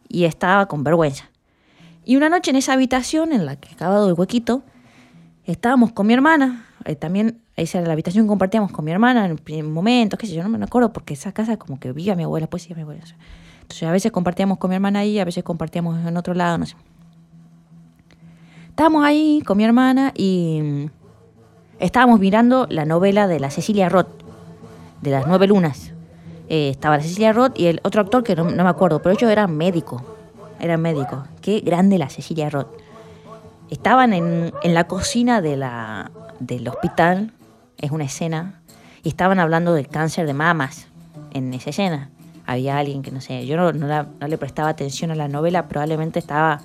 y 0.07 0.25
estaba 0.25 0.67
con 0.67 0.83
vergüenza. 0.83 1.29
Y 2.05 2.15
una 2.15 2.29
noche 2.29 2.51
en 2.51 2.57
esa 2.57 2.73
habitación 2.73 3.33
en 3.33 3.45
la 3.45 3.57
que 3.57 3.73
acabado 3.73 4.07
el 4.07 4.13
huequito, 4.13 4.63
estábamos 5.45 5.91
con 5.91 6.07
mi 6.07 6.13
hermana. 6.13 6.65
Eh, 6.85 6.95
también 6.95 7.41
esa 7.57 7.79
era 7.79 7.87
la 7.87 7.93
habitación 7.93 8.25
que 8.25 8.29
compartíamos 8.29 8.71
con 8.71 8.85
mi 8.85 8.91
hermana 8.91 9.35
en 9.47 9.73
momentos, 9.73 10.17
qué 10.17 10.27
sé 10.27 10.35
yo, 10.35 10.43
no 10.43 10.49
me 10.49 10.63
acuerdo, 10.63 10.93
porque 10.93 11.15
esa 11.15 11.33
casa 11.33 11.57
como 11.57 11.79
que 11.79 11.91
vivía 11.91 12.15
mi 12.15 12.23
abuela, 12.23 12.47
pues 12.47 12.63
sí, 12.63 12.73
mi 12.75 12.83
abuela. 12.83 13.03
Entonces 13.67 13.83
a 13.83 13.91
veces 13.91 14.13
compartíamos 14.13 14.59
con 14.59 14.69
mi 14.69 14.75
hermana 14.75 14.99
ahí, 14.99 15.19
a 15.19 15.25
veces 15.25 15.43
compartíamos 15.43 16.07
en 16.07 16.15
otro 16.15 16.33
lado, 16.33 16.57
no 16.57 16.65
sé. 16.65 16.77
Estábamos 18.69 19.03
ahí 19.03 19.43
con 19.45 19.57
mi 19.57 19.65
hermana 19.65 20.13
y 20.15 20.61
mm, 20.63 20.85
estábamos 21.79 22.21
mirando 22.21 22.65
la 22.69 22.85
novela 22.85 23.27
de 23.27 23.41
la 23.41 23.51
Cecilia 23.51 23.89
Roth, 23.89 24.07
de 25.01 25.11
las 25.11 25.27
nueve 25.27 25.47
lunas. 25.47 25.91
Eh, 26.47 26.69
estaba 26.69 26.95
la 26.95 27.03
Cecilia 27.03 27.33
Roth 27.33 27.59
y 27.59 27.65
el 27.65 27.81
otro 27.83 28.01
actor 28.01 28.23
que 28.23 28.37
no, 28.37 28.45
me 28.45 28.69
acuerdo, 28.69 29.01
pero 29.01 29.13
ellos 29.13 29.29
eran 29.29 29.57
médicos. 29.57 30.01
Eran 30.61 30.81
médicos. 30.81 31.27
Qué 31.41 31.59
grande 31.59 31.97
la 31.97 32.09
Cecilia 32.09 32.49
Roth. 32.49 32.69
Estaban 33.69 34.13
en, 34.13 34.53
en 34.63 34.73
la 34.73 34.85
cocina 34.85 35.41
de 35.41 35.57
del 36.39 36.67
hospital 36.69 37.33
es 37.77 37.91
una 37.91 38.05
escena, 38.05 38.61
y 39.03 39.09
estaban 39.09 39.39
hablando 39.39 39.73
del 39.73 39.87
cáncer 39.87 40.25
de 40.25 40.33
mamas 40.33 40.87
en 41.33 41.53
esa 41.53 41.69
escena. 41.69 42.09
Había 42.47 42.77
alguien 42.77 43.01
que 43.01 43.11
no 43.11 43.21
sé, 43.21 43.45
yo 43.45 43.57
no, 43.57 43.73
no, 43.73 44.07
le 44.27 44.37
prestaba 44.37 44.69
atención 44.69 45.11
a 45.11 45.15
la 45.15 45.27
novela, 45.27 45.67
probablemente 45.67 46.17
estaba 46.17 46.61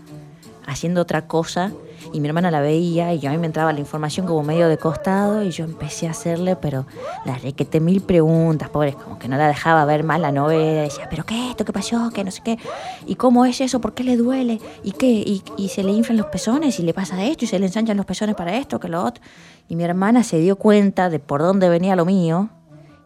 haciendo 0.65 1.01
otra 1.01 1.27
cosa 1.27 1.73
y 2.13 2.21
mi 2.21 2.29
hermana 2.29 2.51
la 2.53 2.61
veía 2.61 3.13
y 3.13 3.19
yo 3.19 3.31
a 3.31 3.33
mí 3.33 3.39
me 3.39 3.47
entraba 3.47 3.73
la 3.73 3.81
información 3.81 4.27
como 4.27 4.43
medio 4.43 4.69
de 4.69 4.79
costado 4.79 5.43
y 5.43 5.51
yo 5.51 5.65
empecé 5.65 6.07
a 6.07 6.13
hacerle, 6.13 6.57
pero 6.57 6.87
la 7.25 7.37
requete 7.37 7.81
mil 7.81 8.01
preguntas, 8.01 8.69
pobres, 8.69 8.95
como 8.95 9.19
que 9.19 9.29
no 9.29 9.37
la 9.37 9.49
dejaba 9.49 9.85
ver 9.85 10.05
más 10.05 10.21
la 10.21 10.31
novela, 10.31 10.83
decía, 10.83 11.09
pero 11.11 11.25
qué 11.25 11.51
esto, 11.51 11.65
qué 11.65 11.73
pasó, 11.73 12.11
qué 12.15 12.23
no 12.25 12.31
sé 12.31 12.43
qué, 12.45 12.59
y 13.07 13.17
cómo 13.17 13.45
es 13.45 13.61
eso, 13.61 13.81
por 13.81 13.93
qué 13.95 14.05
le 14.05 14.17
duele, 14.17 14.61
y 14.83 14.93
qué, 14.93 15.09
y, 15.09 15.43
y 15.57 15.69
se 15.69 15.83
le 15.83 15.93
inflan 15.93 16.17
los 16.17 16.27
pezones 16.27 16.79
y 16.79 16.83
le 16.83 16.95
pasa 16.95 17.23
esto 17.25 17.45
y 17.45 17.49
se 17.49 17.59
le 17.59 17.67
ensanchan 17.67 17.97
los 17.97 18.07
pezones 18.07 18.37
para 18.37 18.57
esto, 18.57 18.79
que 18.79 18.89
lo 18.89 19.03
otro. 19.03 19.23
Y 19.69 19.77
mi 19.77 19.85
hermana 19.85 20.23
se 20.23 20.39
dio 20.39 20.57
cuenta 20.57 21.11
de 21.11 21.19
por 21.19 21.41
dónde 21.41 21.69
venía 21.69 21.97
lo 21.97 22.05
mío 22.05 22.51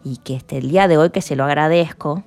y 0.04 0.18
que 0.18 0.36
este, 0.36 0.58
el 0.58 0.70
día 0.70 0.88
de 0.88 0.98
hoy 0.98 1.10
que 1.10 1.22
se 1.22 1.36
lo 1.36 1.44
agradezco, 1.44 2.22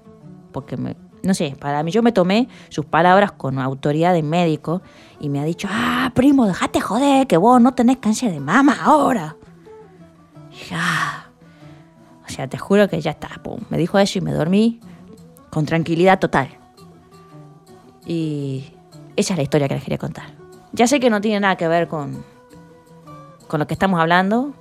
porque 0.52 0.78
me, 0.78 0.96
no 1.24 1.34
sé, 1.34 1.56
para 1.60 1.84
mí 1.84 1.92
yo 1.92 2.02
me 2.02 2.12
tomé 2.12 2.48
sus 2.70 2.86
palabras 2.86 3.32
con 3.32 3.60
autoridad 3.60 4.14
de 4.14 4.24
médico 4.24 4.82
y 5.20 5.30
me 5.30 5.40
ha 5.40 5.44
dicho, 5.44 5.68
ah, 5.70 6.12
primo, 6.14 6.46
déjate 6.46 6.82
joder, 6.82 7.28
que 7.28 7.38
vos 7.38 7.62
no 7.62 7.74
tenés 7.74 7.98
cáncer 7.98 8.32
de 8.32 8.40
mama 8.40 8.78
ahora. 8.82 9.36
Y 10.52 10.74
ah. 10.74 11.26
O 12.26 12.32
sea, 12.32 12.48
te 12.48 12.58
juro 12.58 12.88
que 12.88 13.02
ya 13.02 13.12
está. 13.12 13.30
Me 13.70 13.78
dijo 13.78 13.98
eso 13.98 14.20
y 14.20 14.22
me 14.22 14.32
dormí 14.32 14.80
con 15.50 15.66
tranquilidad 15.66 16.20
total. 16.20 16.50
Y 18.06 18.72
esa 19.16 19.34
es 19.34 19.38
la 19.38 19.44
historia 19.44 19.68
que 19.68 19.74
les 19.74 19.84
quería 19.84 19.98
contar. 19.98 20.26
Ya 20.72 20.86
sé 20.86 21.00
que 21.00 21.10
no 21.10 21.22
tiene 21.22 21.40
nada 21.40 21.56
que 21.56 21.68
ver 21.68 21.88
con, 21.88 22.24
con 23.48 23.60
lo 23.60 23.66
que 23.66 23.74
estamos 23.74 24.00
hablando, 24.00 24.54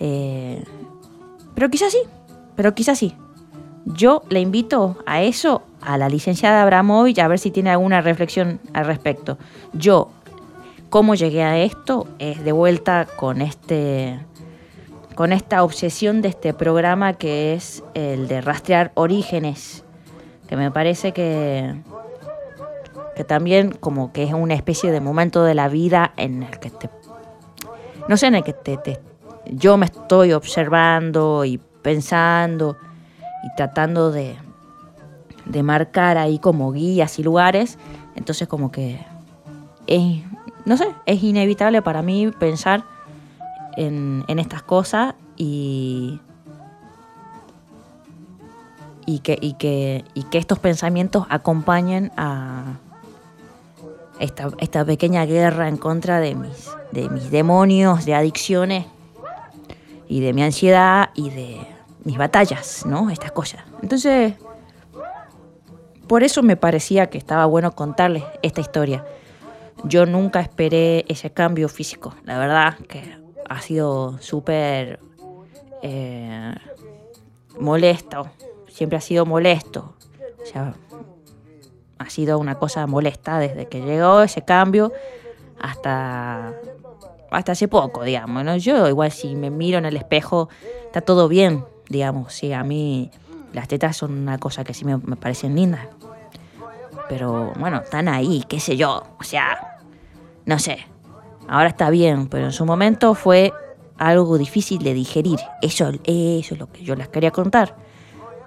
eh, 0.00 0.64
pero 1.54 1.70
quizás 1.70 1.92
sí, 1.92 2.00
pero 2.56 2.74
quizás 2.74 2.98
sí. 2.98 3.14
Yo 3.86 4.24
le 4.28 4.40
invito 4.40 4.96
a 5.06 5.22
eso 5.22 5.62
a 5.80 5.96
la 5.96 6.08
licenciada 6.08 6.62
Abramovich 6.62 7.20
a 7.20 7.28
ver 7.28 7.38
si 7.38 7.52
tiene 7.52 7.70
alguna 7.70 8.00
reflexión 8.00 8.58
al 8.74 8.84
respecto. 8.84 9.38
Yo, 9.72 10.10
cómo 10.90 11.14
llegué 11.14 11.44
a 11.44 11.58
esto, 11.58 12.08
es 12.18 12.44
de 12.44 12.50
vuelta 12.50 13.06
con 13.16 13.40
este 13.40 14.18
con 15.14 15.32
esta 15.32 15.62
obsesión 15.62 16.20
de 16.20 16.28
este 16.28 16.52
programa 16.52 17.14
que 17.14 17.54
es 17.54 17.82
el 17.94 18.28
de 18.28 18.42
rastrear 18.42 18.92
orígenes, 18.94 19.82
que 20.46 20.56
me 20.56 20.70
parece 20.70 21.12
que, 21.12 21.74
que 23.14 23.24
también 23.24 23.70
como 23.70 24.12
que 24.12 24.24
es 24.24 24.34
una 24.34 24.52
especie 24.52 24.90
de 24.90 25.00
momento 25.00 25.42
de 25.42 25.54
la 25.54 25.68
vida 25.68 26.12
en 26.18 26.42
el 26.42 26.58
que 26.58 26.68
te, 26.68 26.90
no 28.08 28.18
sé, 28.18 28.26
en 28.26 28.34
el 28.34 28.44
que 28.44 28.52
te 28.52 29.00
yo 29.52 29.76
me 29.76 29.86
estoy 29.86 30.32
observando 30.32 31.44
y 31.44 31.58
pensando 31.58 32.76
y 33.44 33.54
tratando 33.56 34.10
de, 34.10 34.36
de 35.46 35.62
marcar 35.62 36.18
ahí 36.18 36.38
como 36.38 36.72
guías 36.72 37.18
y 37.18 37.22
lugares, 37.22 37.78
entonces 38.14 38.48
como 38.48 38.70
que 38.70 39.04
es, 39.86 40.22
no 40.64 40.76
sé, 40.76 40.88
es 41.06 41.22
inevitable 41.22 41.82
para 41.82 42.02
mí 42.02 42.30
pensar 42.38 42.84
en, 43.76 44.24
estas 44.28 44.62
cosas 44.62 45.14
y, 45.36 46.20
y, 49.04 49.20
que, 49.20 49.38
y, 49.40 49.54
que, 49.54 50.04
y 50.14 50.24
que 50.24 50.38
estos 50.38 50.58
pensamientos 50.58 51.26
acompañen 51.28 52.10
a 52.16 52.78
esta, 54.18 54.50
esta 54.58 54.84
pequeña 54.84 55.26
guerra 55.26 55.68
en 55.68 55.76
contra 55.76 56.20
de 56.20 56.34
mis, 56.34 56.70
de 56.90 57.08
mis 57.10 57.30
demonios, 57.30 58.04
de 58.04 58.14
adicciones 58.14 58.86
y 60.08 60.20
de 60.20 60.32
mi 60.32 60.42
ansiedad 60.42 61.10
y 61.14 61.30
de 61.30 61.75
mis 62.06 62.16
batallas, 62.16 62.86
¿no? 62.86 63.10
Estas 63.10 63.32
cosas. 63.32 63.64
Entonces, 63.82 64.34
por 66.06 66.22
eso 66.22 66.40
me 66.44 66.56
parecía 66.56 67.10
que 67.10 67.18
estaba 67.18 67.46
bueno 67.46 67.72
contarles 67.72 68.22
esta 68.42 68.60
historia. 68.60 69.04
Yo 69.82 70.06
nunca 70.06 70.40
esperé 70.40 71.04
ese 71.08 71.32
cambio 71.32 71.68
físico. 71.68 72.14
La 72.24 72.38
verdad 72.38 72.78
que 72.88 73.18
ha 73.48 73.60
sido 73.60 74.18
súper 74.20 75.00
eh, 75.82 76.54
molesto. 77.58 78.28
Siempre 78.68 78.98
ha 78.98 79.00
sido 79.00 79.26
molesto. 79.26 79.96
O 80.40 80.46
sea, 80.46 80.74
ha 81.98 82.08
sido 82.08 82.38
una 82.38 82.54
cosa 82.54 82.86
molesta 82.86 83.40
desde 83.40 83.66
que 83.66 83.80
llegó 83.80 84.22
ese 84.22 84.42
cambio 84.42 84.92
hasta, 85.58 86.54
hasta 87.32 87.52
hace 87.52 87.66
poco, 87.66 88.04
digamos. 88.04 88.62
Yo 88.62 88.88
igual 88.88 89.10
si 89.10 89.34
me 89.34 89.50
miro 89.50 89.78
en 89.78 89.86
el 89.86 89.96
espejo 89.96 90.48
está 90.86 91.00
todo 91.00 91.26
bien, 91.26 91.64
digamos. 91.88 92.32
Sí, 92.32 92.52
a 92.52 92.62
mí 92.64 93.10
las 93.52 93.68
tetas 93.68 93.96
son 93.96 94.12
una 94.12 94.38
cosa 94.38 94.64
que 94.64 94.74
sí 94.74 94.84
me, 94.84 94.98
parecen 95.16 95.54
lindas. 95.54 95.86
Pero 97.08 97.52
bueno, 97.58 97.78
están 97.78 98.08
ahí, 98.08 98.44
qué 98.48 98.60
sé 98.60 98.76
yo. 98.76 99.02
O 99.18 99.24
sea, 99.24 99.78
no 100.44 100.58
sé. 100.58 100.78
Ahora 101.48 101.68
está 101.68 101.90
bien, 101.90 102.28
pero 102.28 102.46
en 102.46 102.52
su 102.52 102.66
momento 102.66 103.14
fue 103.14 103.52
algo 103.98 104.38
difícil 104.38 104.82
de 104.82 104.94
digerir. 104.94 105.38
Eso, 105.62 105.90
eso 106.04 106.54
es 106.54 106.58
lo 106.58 106.70
que 106.70 106.82
yo 106.82 106.96
les 106.96 107.08
quería 107.08 107.30
contar. 107.30 107.76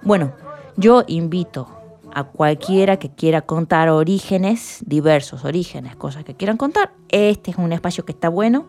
Bueno, 0.02 0.32
yo 0.76 1.04
invito 1.06 1.68
a 2.12 2.24
cualquiera 2.24 2.98
que 2.98 3.10
quiera 3.10 3.42
contar 3.42 3.88
orígenes, 3.88 4.82
diversos 4.86 5.44
orígenes, 5.44 5.96
cosas 5.96 6.24
que 6.24 6.34
quieran 6.34 6.56
contar. 6.56 6.92
Este 7.08 7.50
es 7.52 7.56
un 7.56 7.72
espacio 7.72 8.04
que 8.04 8.12
está 8.12 8.28
bueno 8.28 8.66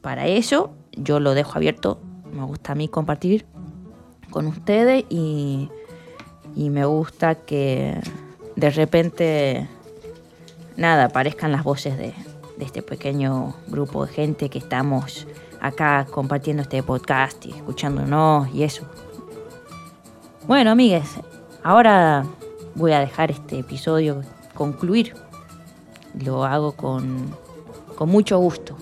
para 0.00 0.26
eso. 0.26 0.72
Yo 0.92 1.20
lo 1.20 1.34
dejo 1.34 1.52
abierto. 1.56 2.00
Me 2.32 2.44
gusta 2.44 2.72
a 2.72 2.74
mí 2.74 2.88
compartir 2.88 3.46
con 4.32 4.48
ustedes 4.48 5.04
y, 5.08 5.70
y 6.56 6.70
me 6.70 6.84
gusta 6.84 7.36
que 7.36 8.00
de 8.56 8.70
repente, 8.70 9.68
nada, 10.76 11.04
aparezcan 11.04 11.52
las 11.52 11.62
voces 11.62 11.96
de, 11.96 12.12
este 12.58 12.80
pequeño 12.80 13.56
grupo 13.66 14.06
de 14.06 14.12
gente 14.12 14.48
que 14.48 14.58
estamos 14.58 15.26
acá 15.60 16.06
compartiendo 16.08 16.62
este 16.62 16.80
podcast 16.80 17.44
y 17.44 17.50
escuchándonos 17.50 18.54
y 18.54 18.62
eso. 18.62 18.84
Bueno, 20.46 20.70
amigues, 20.70 21.08
ahora 21.64 22.24
voy 22.76 22.92
a 22.92 23.00
dejar 23.00 23.32
este 23.32 23.58
episodio 23.58 24.22
concluir. 24.54 25.14
Lo 26.24 26.44
hago 26.44 26.70
con, 26.72 27.34
con 27.96 28.08
mucho 28.08 28.38
gusto 28.38 28.76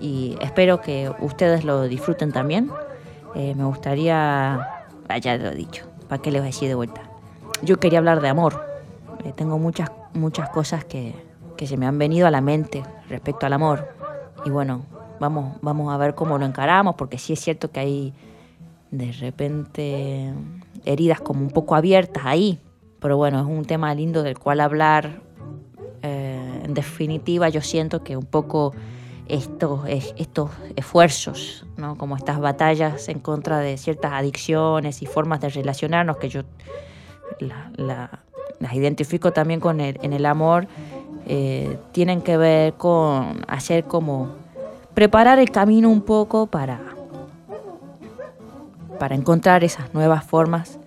y 0.00 0.36
espero 0.42 0.82
que 0.82 1.10
ustedes 1.20 1.64
lo 1.64 1.84
disfruten 1.84 2.30
también. 2.30 2.70
Eh, 3.34 3.54
me 3.54 3.64
gustaría, 3.64 4.73
ya 5.20 5.36
lo 5.36 5.50
he 5.50 5.54
dicho, 5.54 5.84
¿para 6.08 6.20
qué 6.20 6.30
les 6.30 6.40
voy 6.40 6.48
a 6.48 6.50
decir 6.52 6.68
de 6.68 6.74
vuelta? 6.74 7.02
Yo 7.62 7.78
quería 7.78 7.98
hablar 7.98 8.20
de 8.20 8.28
amor. 8.28 8.66
Eh, 9.24 9.32
tengo 9.34 9.58
muchas, 9.58 9.90
muchas 10.12 10.50
cosas 10.50 10.84
que, 10.84 11.14
que 11.56 11.66
se 11.66 11.76
me 11.76 11.86
han 11.86 11.98
venido 11.98 12.26
a 12.26 12.30
la 12.30 12.40
mente 12.40 12.82
respecto 13.08 13.46
al 13.46 13.52
amor. 13.52 13.88
Y 14.44 14.50
bueno, 14.50 14.82
vamos, 15.20 15.56
vamos 15.62 15.92
a 15.92 15.96
ver 15.96 16.14
cómo 16.14 16.38
lo 16.38 16.46
encaramos, 16.46 16.94
porque 16.96 17.18
sí 17.18 17.32
es 17.32 17.40
cierto 17.40 17.70
que 17.70 17.80
hay 17.80 18.12
de 18.90 19.12
repente 19.12 20.32
heridas 20.84 21.20
como 21.20 21.40
un 21.40 21.50
poco 21.50 21.74
abiertas 21.74 22.24
ahí. 22.26 22.58
Pero 23.00 23.16
bueno, 23.16 23.40
es 23.40 23.46
un 23.46 23.64
tema 23.64 23.94
lindo 23.94 24.22
del 24.22 24.38
cual 24.38 24.60
hablar. 24.60 25.20
Eh, 26.02 26.62
en 26.64 26.74
definitiva, 26.74 27.48
yo 27.48 27.60
siento 27.60 28.02
que 28.02 28.16
un 28.16 28.24
poco 28.24 28.72
estos, 29.28 29.80
estos 29.88 30.50
esfuerzos, 30.76 31.66
¿no? 31.76 31.96
como 31.96 32.16
estas 32.16 32.40
batallas 32.40 33.08
en 33.08 33.20
contra 33.20 33.58
de 33.58 33.76
ciertas 33.78 34.12
adicciones 34.12 35.02
y 35.02 35.06
formas 35.06 35.40
de 35.40 35.48
relacionarnos 35.48 36.18
que 36.18 36.28
yo 36.28 36.42
las 37.38 38.74
identifico 38.74 39.32
también 39.32 39.60
con 39.60 39.80
el, 39.80 39.98
en 40.02 40.12
el 40.12 40.26
amor, 40.26 40.66
eh, 41.26 41.78
tienen 41.92 42.20
que 42.20 42.36
ver 42.36 42.74
con 42.74 43.44
hacer 43.48 43.84
como 43.84 44.32
preparar 44.92 45.38
el 45.38 45.50
camino 45.50 45.88
un 45.88 46.02
poco 46.02 46.46
para, 46.46 46.80
para 48.98 49.14
encontrar 49.14 49.64
esas 49.64 49.92
nuevas 49.94 50.24
formas 50.24 50.78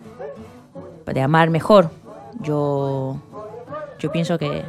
de 1.06 1.22
amar 1.22 1.50
mejor. 1.50 1.90
Yo, 2.42 3.18
yo 3.98 4.12
pienso 4.12 4.38
que, 4.38 4.64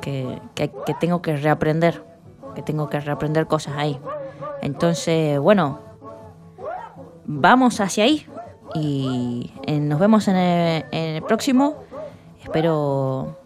que, 0.00 0.40
que 0.54 0.94
tengo 0.98 1.22
que 1.22 1.36
reaprender 1.36 2.09
que 2.54 2.62
tengo 2.62 2.88
que 2.88 3.00
reaprender 3.00 3.46
cosas 3.46 3.74
ahí. 3.76 3.98
Entonces, 4.62 5.38
bueno, 5.38 5.80
vamos 7.24 7.80
hacia 7.80 8.04
ahí 8.04 8.26
y 8.74 9.52
eh, 9.66 9.80
nos 9.80 9.98
vemos 9.98 10.28
en 10.28 10.36
el, 10.36 11.22
próximo. 11.22 11.76
Espero 12.42 13.38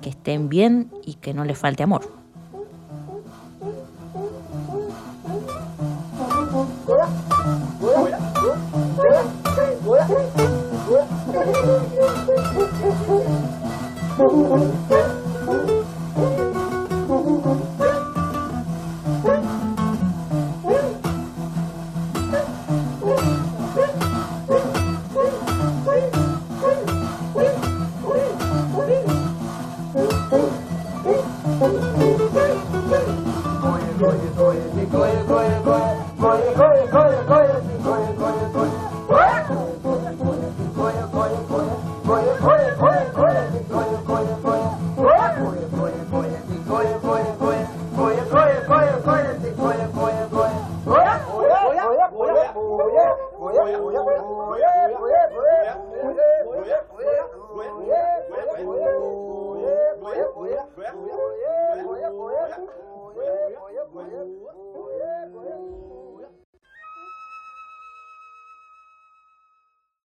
que 0.00 0.10
estén 0.10 0.48
bien 0.48 0.90
y 1.04 1.14
que 1.14 1.34
no 1.34 1.44
les 1.44 1.58
falte 1.58 1.82
amor. 1.82 2.23